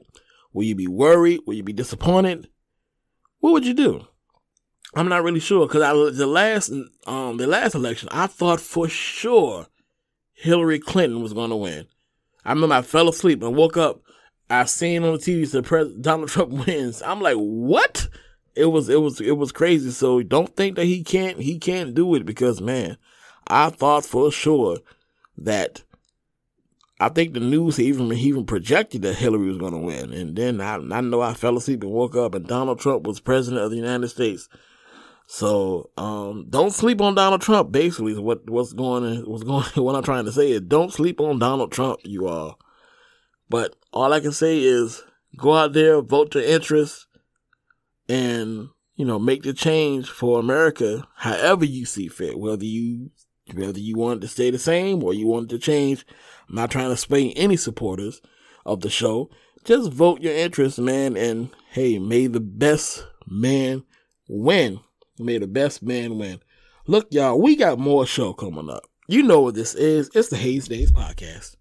Will 0.53 0.65
you 0.65 0.75
be 0.75 0.89
worried? 0.89 1.41
Will 1.47 1.55
you 1.55 1.63
be 1.63 1.73
disappointed? 1.73 2.49
What 3.39 3.53
would 3.53 3.67
you 3.67 3.75
do? 3.75 4.07
I'm 4.95 5.09
not 5.09 5.23
really 5.23 5.41
sure 5.41 5.67
because 5.67 5.83
I 5.83 5.93
the 5.93 6.27
last 6.27 6.73
um 7.07 7.37
the 7.37 7.47
last 7.47 7.75
election 7.75 8.09
I 8.11 8.27
thought 8.27 8.61
for 8.61 8.89
sure 8.89 9.69
Hillary 10.33 10.81
Clinton 10.81 11.23
was 11.23 11.33
going 11.33 11.51
to 11.51 11.57
win. 11.57 11.87
I 12.45 12.53
remember 12.53 12.75
I 12.75 12.83
fell 12.83 13.09
asleep 13.09 13.43
and 13.43 13.55
woke 13.55 13.77
up. 13.77 14.01
I 14.49 14.65
seen 14.65 15.05
on 15.05 15.13
the 15.13 15.19
TV 15.19 15.47
said 15.47 15.65
President 15.65 16.03
Donald 16.03 16.29
Trump 16.31 16.67
wins. 16.67 17.03
I'm 17.03 17.21
like, 17.21 17.37
what? 17.37 18.09
It 18.57 18.67
was 18.67 18.89
it 18.89 19.01
was 19.01 19.21
it 19.21 19.37
was 19.37 19.53
crazy. 19.53 19.91
So 19.91 20.23
don't 20.23 20.55
think 20.57 20.77
that 20.77 20.87
he 20.87 21.05
can't 21.05 21.39
he 21.39 21.59
can't 21.59 21.95
do 21.95 22.15
it 22.17 22.27
because 22.27 22.61
man, 22.61 22.97
I 23.51 23.71
thought 23.71 24.07
for 24.07 24.31
sure 24.31 24.79
that 25.39 25.83
I 27.01 27.09
think 27.09 27.35
the 27.35 27.41
news 27.41 27.81
even 27.81 28.13
even 28.13 28.45
projected 28.47 29.03
that 29.03 29.15
Hillary 29.15 29.49
was 29.49 29.59
going 29.59 29.73
to 29.73 29.79
win, 29.79 30.13
and 30.13 30.37
then 30.37 30.61
I 30.61 30.75
I 30.75 31.01
know 31.01 31.21
I 31.21 31.35
fell 31.35 31.57
asleep 31.57 31.83
and 31.83 31.93
woke 31.93 32.15
up 32.15 32.35
and 32.35 32.47
Donald 32.47 32.79
Trump 32.79 33.07
was 33.07 33.21
president 33.21 33.63
of 33.63 33.71
the 33.71 33.77
United 33.77 34.09
States. 34.09 34.49
So 35.27 35.91
um, 35.97 36.47
don't 36.51 36.73
sleep 36.73 37.01
on 37.01 37.15
Donald 37.15 37.41
Trump. 37.41 37.73
Basically, 37.73 38.13
is 38.13 38.21
what 38.21 38.49
what's 38.51 38.73
going 38.73 39.25
what's 39.27 39.43
going. 39.45 39.65
What 39.77 39.97
I'm 39.97 40.03
trying 40.03 40.27
to 40.27 40.33
say 40.33 40.51
is 40.51 40.61
don't 40.61 40.93
sleep 40.93 41.21
on 41.21 41.39
Donald 41.39 41.73
Trump, 41.73 42.01
you 42.05 42.29
all. 42.29 42.59
But 43.49 43.77
all 43.93 44.13
I 44.13 44.21
can 44.21 44.33
say 44.33 44.59
is 44.59 45.03
go 45.37 45.55
out 45.55 45.73
there, 45.73 46.03
vote 46.03 46.35
your 46.35 46.45
interest, 46.45 47.07
and 48.09 48.69
you 48.95 49.05
know 49.05 49.19
make 49.19 49.43
the 49.43 49.53
change 49.53 50.09
for 50.09 50.39
America 50.39 51.09
however 51.17 51.65
you 51.65 51.87
see 51.87 52.09
fit. 52.09 52.39
Whether 52.39 52.65
you 52.65 53.11
whether 53.55 53.79
you 53.79 53.97
want 53.97 54.19
it 54.19 54.21
to 54.23 54.29
stay 54.29 54.51
the 54.51 54.59
same 54.59 55.03
or 55.03 55.15
you 55.15 55.27
want 55.27 55.51
it 55.51 55.55
to 55.57 55.59
change. 55.59 56.05
I'm 56.49 56.55
not 56.55 56.71
trying 56.71 56.91
to 56.91 56.97
sway 56.97 57.33
any 57.33 57.57
supporters 57.57 58.21
of 58.65 58.81
the 58.81 58.91
show. 58.91 59.31
Just 59.65 59.93
vote 59.93 60.21
your 60.21 60.35
interest, 60.35 60.79
man, 60.79 61.17
and 61.17 61.51
hey, 61.71 61.99
may 61.99 62.27
the 62.27 62.41
best 62.41 63.07
man 63.27 63.85
win. 64.29 64.81
May 65.19 65.39
the 65.39 65.47
best 65.47 65.83
man 65.83 66.19
win. 66.19 66.41
Look, 66.87 67.09
y'all, 67.11 67.41
we 67.41 67.57
got 67.57 67.79
more 67.79 68.07
show 68.07 68.33
coming 68.33 68.71
up. 68.71 68.85
You 69.07 69.23
know 69.23 69.41
what 69.41 69.55
this 69.55 69.75
is. 69.75 70.11
It's 70.15 70.29
the 70.29 70.37
Haze 70.37 70.69
Daze 70.69 70.93
Podcast. 70.93 71.57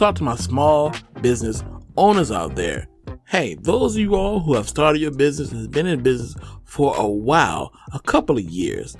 Talk 0.00 0.14
to 0.14 0.24
my 0.24 0.34
small 0.34 0.94
business 1.20 1.62
owners 1.98 2.32
out 2.32 2.56
there. 2.56 2.88
Hey, 3.28 3.54
those 3.60 3.94
of 3.94 4.00
you 4.00 4.14
all 4.14 4.40
who 4.40 4.54
have 4.54 4.66
started 4.66 4.98
your 4.98 5.10
business 5.10 5.52
and 5.52 5.70
been 5.70 5.86
in 5.86 6.02
business 6.02 6.34
for 6.64 6.96
a 6.96 7.06
while, 7.06 7.70
a 7.92 8.00
couple 8.00 8.38
of 8.38 8.44
years. 8.44 8.96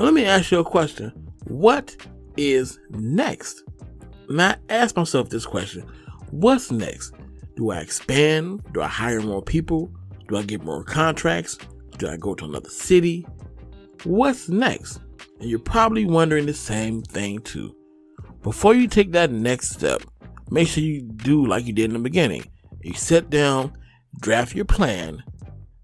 Let 0.00 0.12
me 0.14 0.24
ask 0.24 0.50
you 0.50 0.58
a 0.58 0.64
question. 0.64 1.10
What 1.44 1.96
is 2.36 2.80
next? 2.90 3.62
And 4.28 4.42
I 4.42 4.56
ask 4.68 4.96
myself 4.96 5.30
this 5.30 5.46
question. 5.46 5.88
What's 6.32 6.72
next? 6.72 7.14
Do 7.54 7.70
I 7.70 7.78
expand? 7.78 8.64
Do 8.72 8.82
I 8.82 8.88
hire 8.88 9.20
more 9.20 9.42
people? 9.42 9.92
Do 10.26 10.38
I 10.38 10.42
get 10.42 10.64
more 10.64 10.82
contracts? 10.82 11.56
Do 11.98 12.08
I 12.08 12.16
go 12.16 12.34
to 12.34 12.44
another 12.46 12.68
city? 12.68 13.24
What's 14.02 14.48
next? 14.48 14.98
And 15.38 15.48
you're 15.48 15.60
probably 15.60 16.04
wondering 16.04 16.46
the 16.46 16.54
same 16.54 17.02
thing 17.02 17.38
too. 17.42 17.76
Before 18.42 18.74
you 18.74 18.88
take 18.88 19.12
that 19.12 19.30
next 19.30 19.70
step, 19.70 20.02
make 20.50 20.68
sure 20.68 20.82
you 20.82 21.02
do 21.02 21.46
like 21.46 21.66
you 21.66 21.72
did 21.72 21.86
in 21.86 21.94
the 21.94 21.98
beginning. 21.98 22.44
You 22.82 22.94
sit 22.94 23.30
down, 23.30 23.72
draft 24.20 24.54
your 24.54 24.64
plan, 24.64 25.22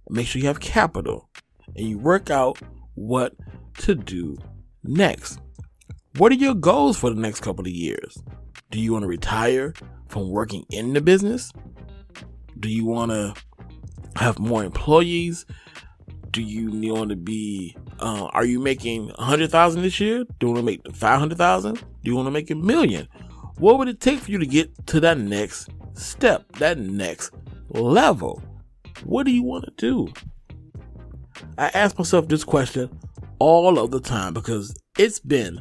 make 0.08 0.26
sure 0.26 0.40
you 0.40 0.48
have 0.48 0.60
capital, 0.60 1.28
and 1.76 1.88
you 1.88 1.98
work 1.98 2.30
out 2.30 2.58
what 2.94 3.34
to 3.78 3.94
do 3.94 4.36
next. 4.84 5.38
What 6.18 6.30
are 6.32 6.36
your 6.36 6.54
goals 6.54 6.98
for 6.98 7.10
the 7.10 7.20
next 7.20 7.40
couple 7.40 7.64
of 7.64 7.72
years? 7.72 8.22
Do 8.70 8.78
you 8.80 8.92
want 8.92 9.02
to 9.02 9.08
retire 9.08 9.74
from 10.08 10.30
working 10.30 10.64
in 10.70 10.92
the 10.92 11.00
business? 11.00 11.52
Do 12.60 12.68
you 12.68 12.84
want 12.84 13.10
to 13.10 13.34
have 14.16 14.38
more 14.38 14.62
employees? 14.62 15.46
Do 16.30 16.42
you 16.42 16.70
want 16.92 17.10
to 17.10 17.16
be? 17.16 17.76
Uh, 17.98 18.24
are 18.32 18.44
you 18.44 18.58
making 18.58 19.10
a 19.18 19.24
hundred 19.24 19.50
thousand 19.50 19.82
this 19.82 20.00
year? 20.00 20.24
Do 20.38 20.46
you 20.46 20.48
want 20.48 20.58
to 20.58 20.62
make 20.62 20.96
five 20.96 21.18
hundred 21.18 21.38
thousand? 21.38 21.76
Do 21.76 22.10
you 22.10 22.16
want 22.16 22.26
to 22.26 22.30
make 22.30 22.50
a 22.50 22.54
million? 22.54 23.08
What 23.58 23.78
would 23.78 23.88
it 23.88 24.00
take 24.00 24.20
for 24.20 24.30
you 24.30 24.38
to 24.38 24.46
get 24.46 24.86
to 24.88 25.00
that 25.00 25.18
next 25.18 25.68
step, 25.94 26.50
that 26.56 26.78
next 26.78 27.32
level? 27.68 28.42
What 29.04 29.24
do 29.26 29.32
you 29.32 29.42
want 29.42 29.64
to 29.64 29.72
do? 29.76 30.12
I 31.58 31.66
ask 31.74 31.98
myself 31.98 32.28
this 32.28 32.44
question 32.44 32.90
all 33.38 33.78
of 33.78 33.90
the 33.90 34.00
time 34.00 34.34
because 34.34 34.74
it's 34.98 35.18
been 35.18 35.60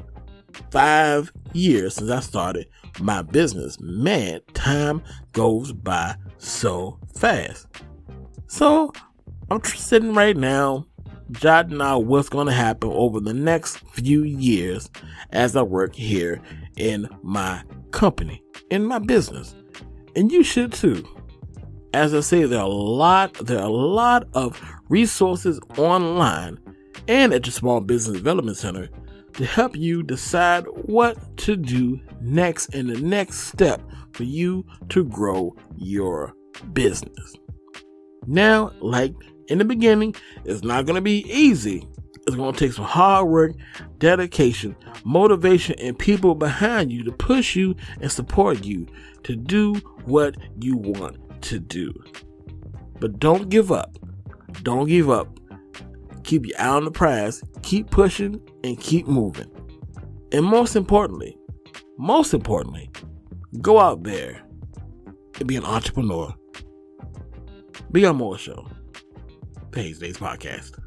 five 0.70 1.32
years 1.54 1.96
since 1.96 2.12
I 2.12 2.20
started 2.20 2.68
my 3.00 3.22
business. 3.22 3.78
Man, 3.80 4.42
time 4.54 5.02
goes 5.34 5.72
by 5.74 6.16
so 6.38 7.00
fast. 7.16 7.68
So 8.48 8.92
I'm 9.50 9.64
sitting 9.64 10.14
right 10.14 10.36
now, 10.36 10.86
jotting 11.32 11.82
out 11.82 12.06
what's 12.06 12.30
going 12.30 12.48
to 12.48 12.54
happen 12.54 12.90
over 12.92 13.20
the 13.20 13.34
next 13.34 13.78
few 13.90 14.24
years 14.24 14.90
as 15.32 15.56
I 15.56 15.62
work 15.62 15.96
here 15.96 16.42
in 16.78 17.08
my 17.24 17.64
company, 17.92 18.44
in 18.70 18.86
my 18.86 19.00
business. 19.00 19.56
And 20.16 20.32
you 20.32 20.44
should 20.44 20.74
too. 20.74 21.08
As 21.94 22.14
I 22.14 22.22
say, 22.22 22.44
there 22.44 22.60
are 22.60 22.66
a 22.66 22.68
lot, 22.68 23.34
there 23.34 23.60
are 23.60 23.66
a 23.66 23.70
lot 23.70 24.28
of 24.34 24.62
resources 24.90 25.60
online 25.78 26.58
and 27.08 27.34
at 27.34 27.46
your 27.46 27.54
small 27.54 27.82
business 27.82 28.18
development 28.18 28.58
center 28.58 28.90
to 29.34 29.46
help 29.46 29.76
you 29.76 30.04
decide 30.04 30.66
what 30.86 31.18
to 31.38 31.56
do 31.56 32.00
next 32.22 32.74
and 32.74 32.90
the 32.90 33.00
next 33.00 33.48
step 33.48 33.82
for 34.14 34.24
you 34.24 34.66
to 34.90 35.04
grow 35.06 35.56
your 35.78 36.34
business. 36.74 37.36
Now, 38.28 38.72
like 38.82 39.14
in 39.48 39.58
the 39.58 39.66
beginning, 39.66 40.16
it's 40.46 40.64
not 40.64 40.86
going 40.86 40.96
to 40.96 41.02
be 41.02 41.26
easy. 41.32 41.88
It's 42.28 42.36
going 42.36 42.54
to 42.54 42.60
take 42.60 42.74
some 42.74 42.86
hard 42.86 43.28
work, 43.28 43.54
dedication, 43.98 44.76
motivation, 45.04 45.76
and 45.80 45.98
people 45.98 46.36
behind 46.36 46.92
you 46.92 47.04
to 47.04 47.12
push 47.12 47.56
you 47.56 47.76
and 48.00 48.12
support 48.12 48.64
you 48.64 48.86
to 49.24 49.36
do 49.36 49.76
what 50.06 50.36
you 50.60 50.78
want 50.78 51.18
to 51.44 51.60
do. 51.60 51.92
But 53.00 53.20
don't 53.20 53.50
give 53.50 53.72
up. 53.72 53.98
Don't 54.62 54.88
give 54.88 55.10
up. 55.10 55.40
Keep 56.24 56.46
your 56.46 56.62
eye 56.62 56.68
on 56.68 56.86
the 56.86 56.92
prize, 56.92 57.44
keep 57.64 57.90
pushing, 57.90 58.40
and 58.64 58.80
keep 58.80 59.08
moving. 59.08 59.50
And 60.32 60.46
most 60.46 60.76
importantly, 60.76 61.36
most 61.98 62.34
importantly, 62.34 62.92
go 63.62 63.80
out 63.80 64.04
there 64.04 64.42
and 65.40 65.48
be 65.48 65.56
an 65.56 65.66
entrepreneur. 65.66 66.34
Be 67.92 68.06
on 68.06 68.18
more 68.18 68.38
show. 68.38 68.68
Haze 69.74 70.00
Daze 70.00 70.18
Podcast. 70.18 70.78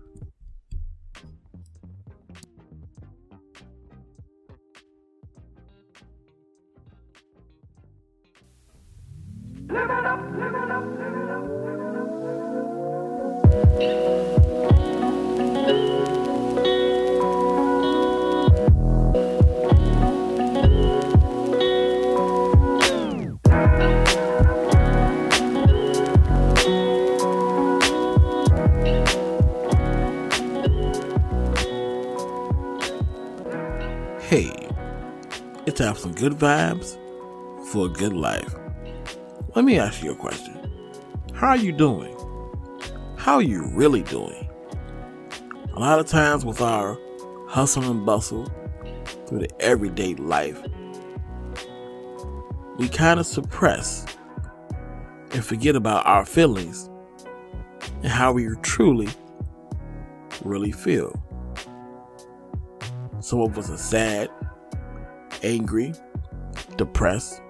Hey, 34.35 34.51
it's 35.67 35.79
to 35.79 35.87
have 35.87 35.99
some 35.99 36.13
good 36.13 36.33
vibes 36.33 36.99
for 37.71 37.87
a 37.87 37.89
good 37.89 38.13
life. 38.13 38.64
Let 39.55 39.65
me 39.65 39.79
ask 39.79 40.03
you 40.03 40.11
a 40.11 40.17
question. 40.17 40.59
How 41.33 41.51
are 41.51 41.57
you 41.57 41.71
doing? 41.71 42.13
How 43.17 43.35
are 43.37 43.43
you 43.43 43.65
really 43.69 44.03
doing? 44.03 44.51
A 45.75 45.79
lot 45.79 46.01
of 46.01 46.07
times 46.07 46.45
with 46.45 46.61
our 46.61 46.99
hustle 47.47 47.89
and 47.89 48.05
bustle 48.05 48.53
through 49.27 49.39
the 49.39 49.63
everyday 49.63 50.17
life, 50.17 50.61
we 52.79 52.89
kind 52.89 53.21
of 53.21 53.27
suppress 53.27 54.05
and 55.31 55.45
forget 55.45 55.77
about 55.77 56.05
our 56.05 56.25
feelings 56.25 56.91
and 58.03 58.07
how 58.07 58.33
we 58.33 58.49
truly, 58.63 59.09
really 60.43 60.73
feel. 60.73 61.15
Some 63.21 63.41
of 63.41 63.57
us 63.57 63.71
are 63.71 63.77
sad, 63.77 64.31
angry, 65.45 65.95
depressed. 66.77 67.41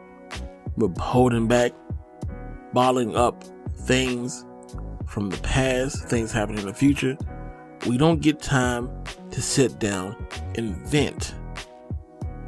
We're 0.77 0.93
holding 0.99 1.49
back, 1.49 1.73
bottling 2.75 3.17
up 3.17 3.45
things 3.87 4.45
from 5.07 5.31
the 5.31 5.39
past, 5.39 6.09
things 6.09 6.33
happening 6.33 6.61
in 6.61 6.67
the 6.67 6.75
future. 6.75 7.17
We 7.87 7.97
don't 7.97 8.21
get 8.21 8.41
time 8.41 8.91
to 9.31 9.41
sit 9.41 9.79
down 9.79 10.27
and 10.57 10.77
vent 10.89 11.35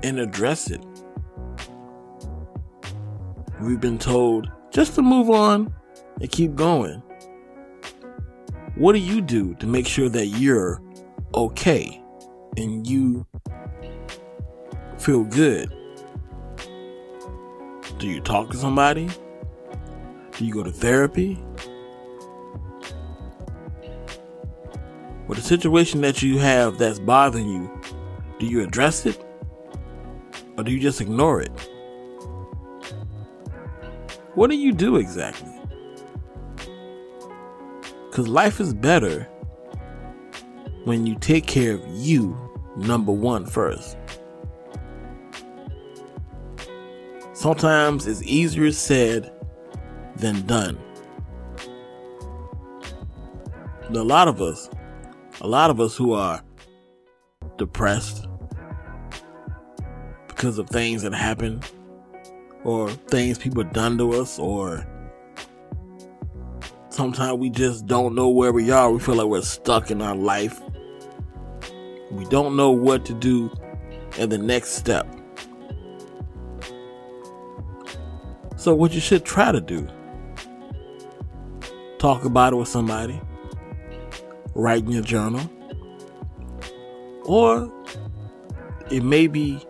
and 0.03 0.19
address 0.19 0.71
it. 0.71 0.85
We've 3.61 3.81
been 3.81 3.99
told 3.99 4.51
just 4.71 4.95
to 4.97 5.03
move 5.03 5.31
on 5.31 5.73
and 6.21 6.31
keep 6.31 6.55
going. 6.55 7.03
What 8.75 8.93
do 8.93 8.99
you 8.99 9.21
do 9.21 9.55
to 9.55 9.67
make 9.67 9.87
sure 9.87 10.09
that 10.09 10.27
you're 10.27 10.83
okay 11.35 12.03
and 12.57 12.87
you 12.87 13.27
feel 14.99 15.25
good? 15.25 15.73
Do 17.99 18.09
you 18.09 18.21
talk 18.21 18.51
to 18.51 18.57
somebody? 18.57 19.09
Do 20.37 20.45
you 20.45 20.53
go 20.53 20.63
to 20.63 20.71
therapy? 20.71 21.43
With 25.27 25.39
the 25.39 25.45
situation 25.45 26.03
that 26.03 26.23
you 26.23 26.39
have 26.39 26.77
that's 26.77 26.99
bothering 26.99 27.49
you, 27.49 27.71
do 28.39 28.47
you 28.47 28.63
address 28.63 29.07
it? 29.07 29.25
Or 30.59 30.65
do 30.65 30.73
you 30.73 30.79
just 30.79 31.01
ignore 31.01 31.41
it? 31.41 31.51
What 34.35 34.51
do 34.51 34.57
you 34.57 34.73
do 34.73 34.97
exactly? 34.97 35.53
Because 38.11 38.29
life 38.29 38.61
is 38.61 38.75
better 38.75 39.25
when 40.85 41.07
you 41.07 41.17
take 41.17 41.47
care 41.47 41.75
of 41.75 41.83
you, 41.89 42.39
number 42.77 43.13
one, 43.13 43.47
first. 43.47 43.97
Sometimes 47.33 48.07
it's 48.07 48.23
easier 48.23 48.71
said 48.71 49.33
than 50.19 50.45
done. 50.47 50.79
A 53.91 54.03
lot 54.03 54.29
of 54.29 54.43
us, 54.43 54.69
a 55.41 55.47
lot 55.47 55.71
of 55.71 55.81
us 55.81 55.97
who 55.97 56.13
are 56.13 56.43
depressed 57.57 58.27
because 60.29 60.59
of 60.59 60.69
things 60.69 61.03
that 61.03 61.15
happen 61.15 61.63
or 62.65 62.91
things 62.91 63.39
people 63.39 63.63
done 63.63 63.97
to 63.99 64.13
us 64.15 64.39
or 64.39 64.87
sometimes 66.91 67.39
we 67.39 67.51
just 67.51 67.87
don't 67.87 68.15
know 68.15 68.29
where 68.29 68.53
we 68.53 68.71
are. 68.71 68.91
We 68.91 68.99
feel 68.99 69.15
like 69.15 69.27
we're 69.27 69.43
stuck 69.43 69.91
in 69.91 70.03
our 70.03 70.17
life. 70.17 70.61
We 72.11 72.25
don't 72.27 72.57
know 72.57 72.71
what 72.71 73.05
to 73.07 73.15
do 73.15 73.51
in 74.19 74.31
the 74.31 74.39
next 74.39 74.71
step. 74.71 75.07
So, 78.57 78.75
what 78.75 78.93
you 78.93 79.01
should 79.01 79.25
try 79.25 79.53
to 79.53 79.61
do 79.61 79.87
talk 81.99 82.25
about 82.25 82.53
it 82.53 82.57
with 82.57 82.69
somebody, 82.69 83.21
write 84.55 84.85
in 84.85 84.91
your 84.91 85.03
journal, 85.03 85.51
or 87.25 87.73
it 88.91 89.03
may 89.03 89.27
be 89.27 89.61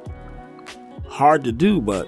hard 1.08 1.44
to 1.44 1.52
do, 1.52 1.80
but 1.80 2.06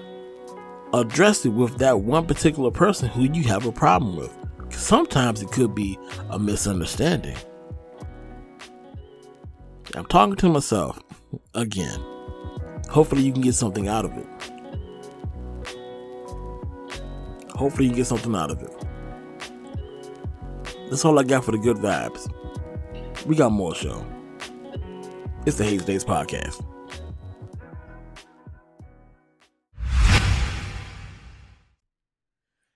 address 0.93 1.45
it 1.45 1.49
with 1.49 1.77
that 1.77 2.01
one 2.01 2.25
particular 2.25 2.71
person 2.71 3.09
who 3.09 3.23
you 3.23 3.43
have 3.43 3.65
a 3.65 3.71
problem 3.71 4.15
with. 4.15 4.35
Sometimes 4.69 5.41
it 5.41 5.51
could 5.51 5.73
be 5.73 5.97
a 6.29 6.39
misunderstanding. 6.39 7.35
I'm 9.95 10.05
talking 10.05 10.35
to 10.35 10.49
myself 10.49 10.99
again. 11.55 11.99
Hopefully, 12.89 13.23
you 13.23 13.33
can 13.33 13.41
get 13.41 13.55
something 13.55 13.87
out 13.87 14.05
of 14.05 14.15
it. 14.17 14.27
Hopefully, 17.51 17.87
you 17.87 17.93
get 17.93 18.05
something 18.05 18.35
out 18.35 18.51
of 18.51 18.61
it. 18.61 18.88
That's 20.89 21.05
all 21.05 21.19
I 21.19 21.23
got 21.23 21.43
for 21.43 21.51
the 21.51 21.59
good 21.59 21.77
vibes. 21.77 22.27
We 23.27 23.35
got 23.35 23.51
more 23.51 23.75
show. 23.75 24.03
It's 25.45 25.57
the 25.57 25.63
Haze 25.63 25.85
Daze 25.85 26.03
Podcast. 26.03 26.65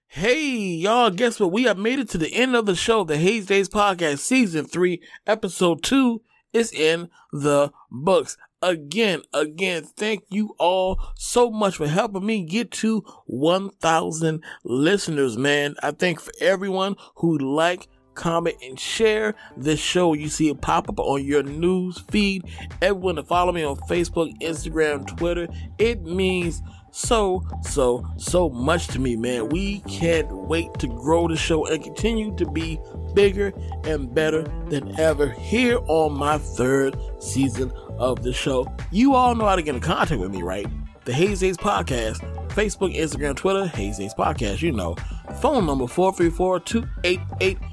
Hey, 0.07 0.45
y'all, 0.45 1.09
guess 1.09 1.39
what? 1.39 1.51
We 1.51 1.63
have 1.63 1.79
made 1.79 1.97
it 1.97 2.07
to 2.09 2.19
the 2.19 2.31
end 2.31 2.55
of 2.55 2.67
the 2.67 2.75
show. 2.75 3.03
The 3.03 3.17
Haze 3.17 3.47
Daze 3.47 3.67
Podcast, 3.67 4.19
Season 4.19 4.65
3, 4.65 5.01
Episode 5.25 5.81
2 5.81 6.21
is 6.53 6.71
in 6.71 7.09
the 7.31 7.71
books. 7.89 8.37
Again, 8.61 9.23
again, 9.33 9.83
thank 9.83 10.23
you 10.29 10.55
all 10.59 11.01
so 11.15 11.49
much 11.49 11.77
for 11.77 11.87
helping 11.87 12.25
me 12.25 12.43
get 12.43 12.69
to 12.71 13.03
1,000 13.25 14.43
listeners, 14.63 15.35
man. 15.35 15.75
I 15.81 15.91
thank 15.91 16.21
for 16.21 16.31
everyone 16.39 16.95
who 17.15 17.37
like, 17.37 17.89
comment, 18.15 18.57
and 18.61 18.79
share 18.79 19.35
this 19.57 19.79
show. 19.79 20.13
You 20.13 20.29
see 20.29 20.49
it 20.49 20.61
pop 20.61 20.89
up 20.89 20.99
on 20.99 21.23
your 21.23 21.43
news 21.43 21.99
feed. 22.09 22.43
Everyone 22.81 23.15
to 23.15 23.23
follow 23.23 23.51
me 23.51 23.63
on 23.63 23.75
Facebook, 23.77 24.37
Instagram, 24.41 25.05
Twitter. 25.17 25.47
It 25.77 26.03
means 26.03 26.61
so, 26.91 27.43
so, 27.63 28.05
so 28.17 28.49
much 28.49 28.87
to 28.89 28.99
me, 28.99 29.15
man. 29.15 29.49
We 29.49 29.79
can't 29.81 30.31
wait 30.31 30.71
to 30.75 30.87
grow 30.87 31.27
the 31.27 31.35
show 31.35 31.65
and 31.65 31.83
continue 31.83 32.35
to 32.35 32.45
be 32.45 32.79
bigger 33.15 33.51
and 33.83 34.13
better 34.13 34.43
than 34.69 34.99
ever 34.99 35.29
here 35.29 35.79
on 35.87 36.13
my 36.13 36.37
third 36.37 36.95
season 37.19 37.71
of 37.97 38.21
the 38.21 38.31
show. 38.31 38.67
You 38.91 39.15
all 39.15 39.33
know 39.33 39.45
how 39.45 39.55
to 39.55 39.63
get 39.63 39.73
in 39.73 39.81
contact 39.81 40.21
with 40.21 40.31
me, 40.31 40.43
right? 40.43 40.67
The 41.05 41.13
Haze 41.13 41.39
Daze 41.39 41.57
Podcast, 41.57 42.19
Facebook, 42.49 42.95
Instagram, 42.95 43.35
Twitter, 43.35 43.65
Haze 43.65 43.97
Daze 43.97 44.13
Podcast, 44.13 44.61
you 44.61 44.71
know. 44.71 44.95
Phone 45.41 45.65
number 45.65 45.85
434-288-0005. 45.85 47.57
Email 47.63 47.72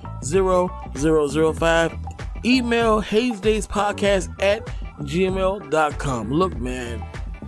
Haze 3.00 3.40
Daze 3.40 3.66
Podcast 3.66 4.30
at 4.42 4.66
gmail.com. 5.00 6.30
Look, 6.30 6.56
man, 6.58 7.04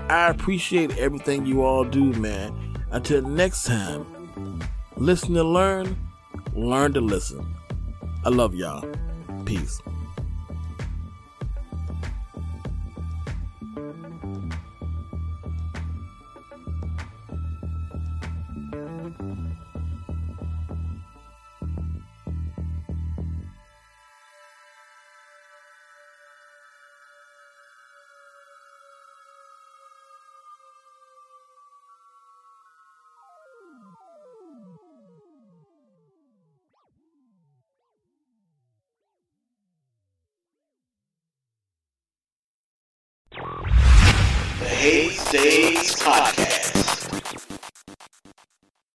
I 0.09 0.29
appreciate 0.29 0.97
everything 0.99 1.47
you 1.47 1.63
all 1.63 1.85
do, 1.85 2.13
man. 2.15 2.55
Until 2.91 3.23
next 3.23 3.65
time, 3.65 4.07
listen 4.97 5.35
to 5.35 5.45
learn, 5.45 5.97
learn 6.55 6.93
to 6.95 7.01
listen. 7.01 7.55
I 8.25 8.29
love 8.29 8.55
y'all. 8.55 8.87
Peace. 9.45 9.81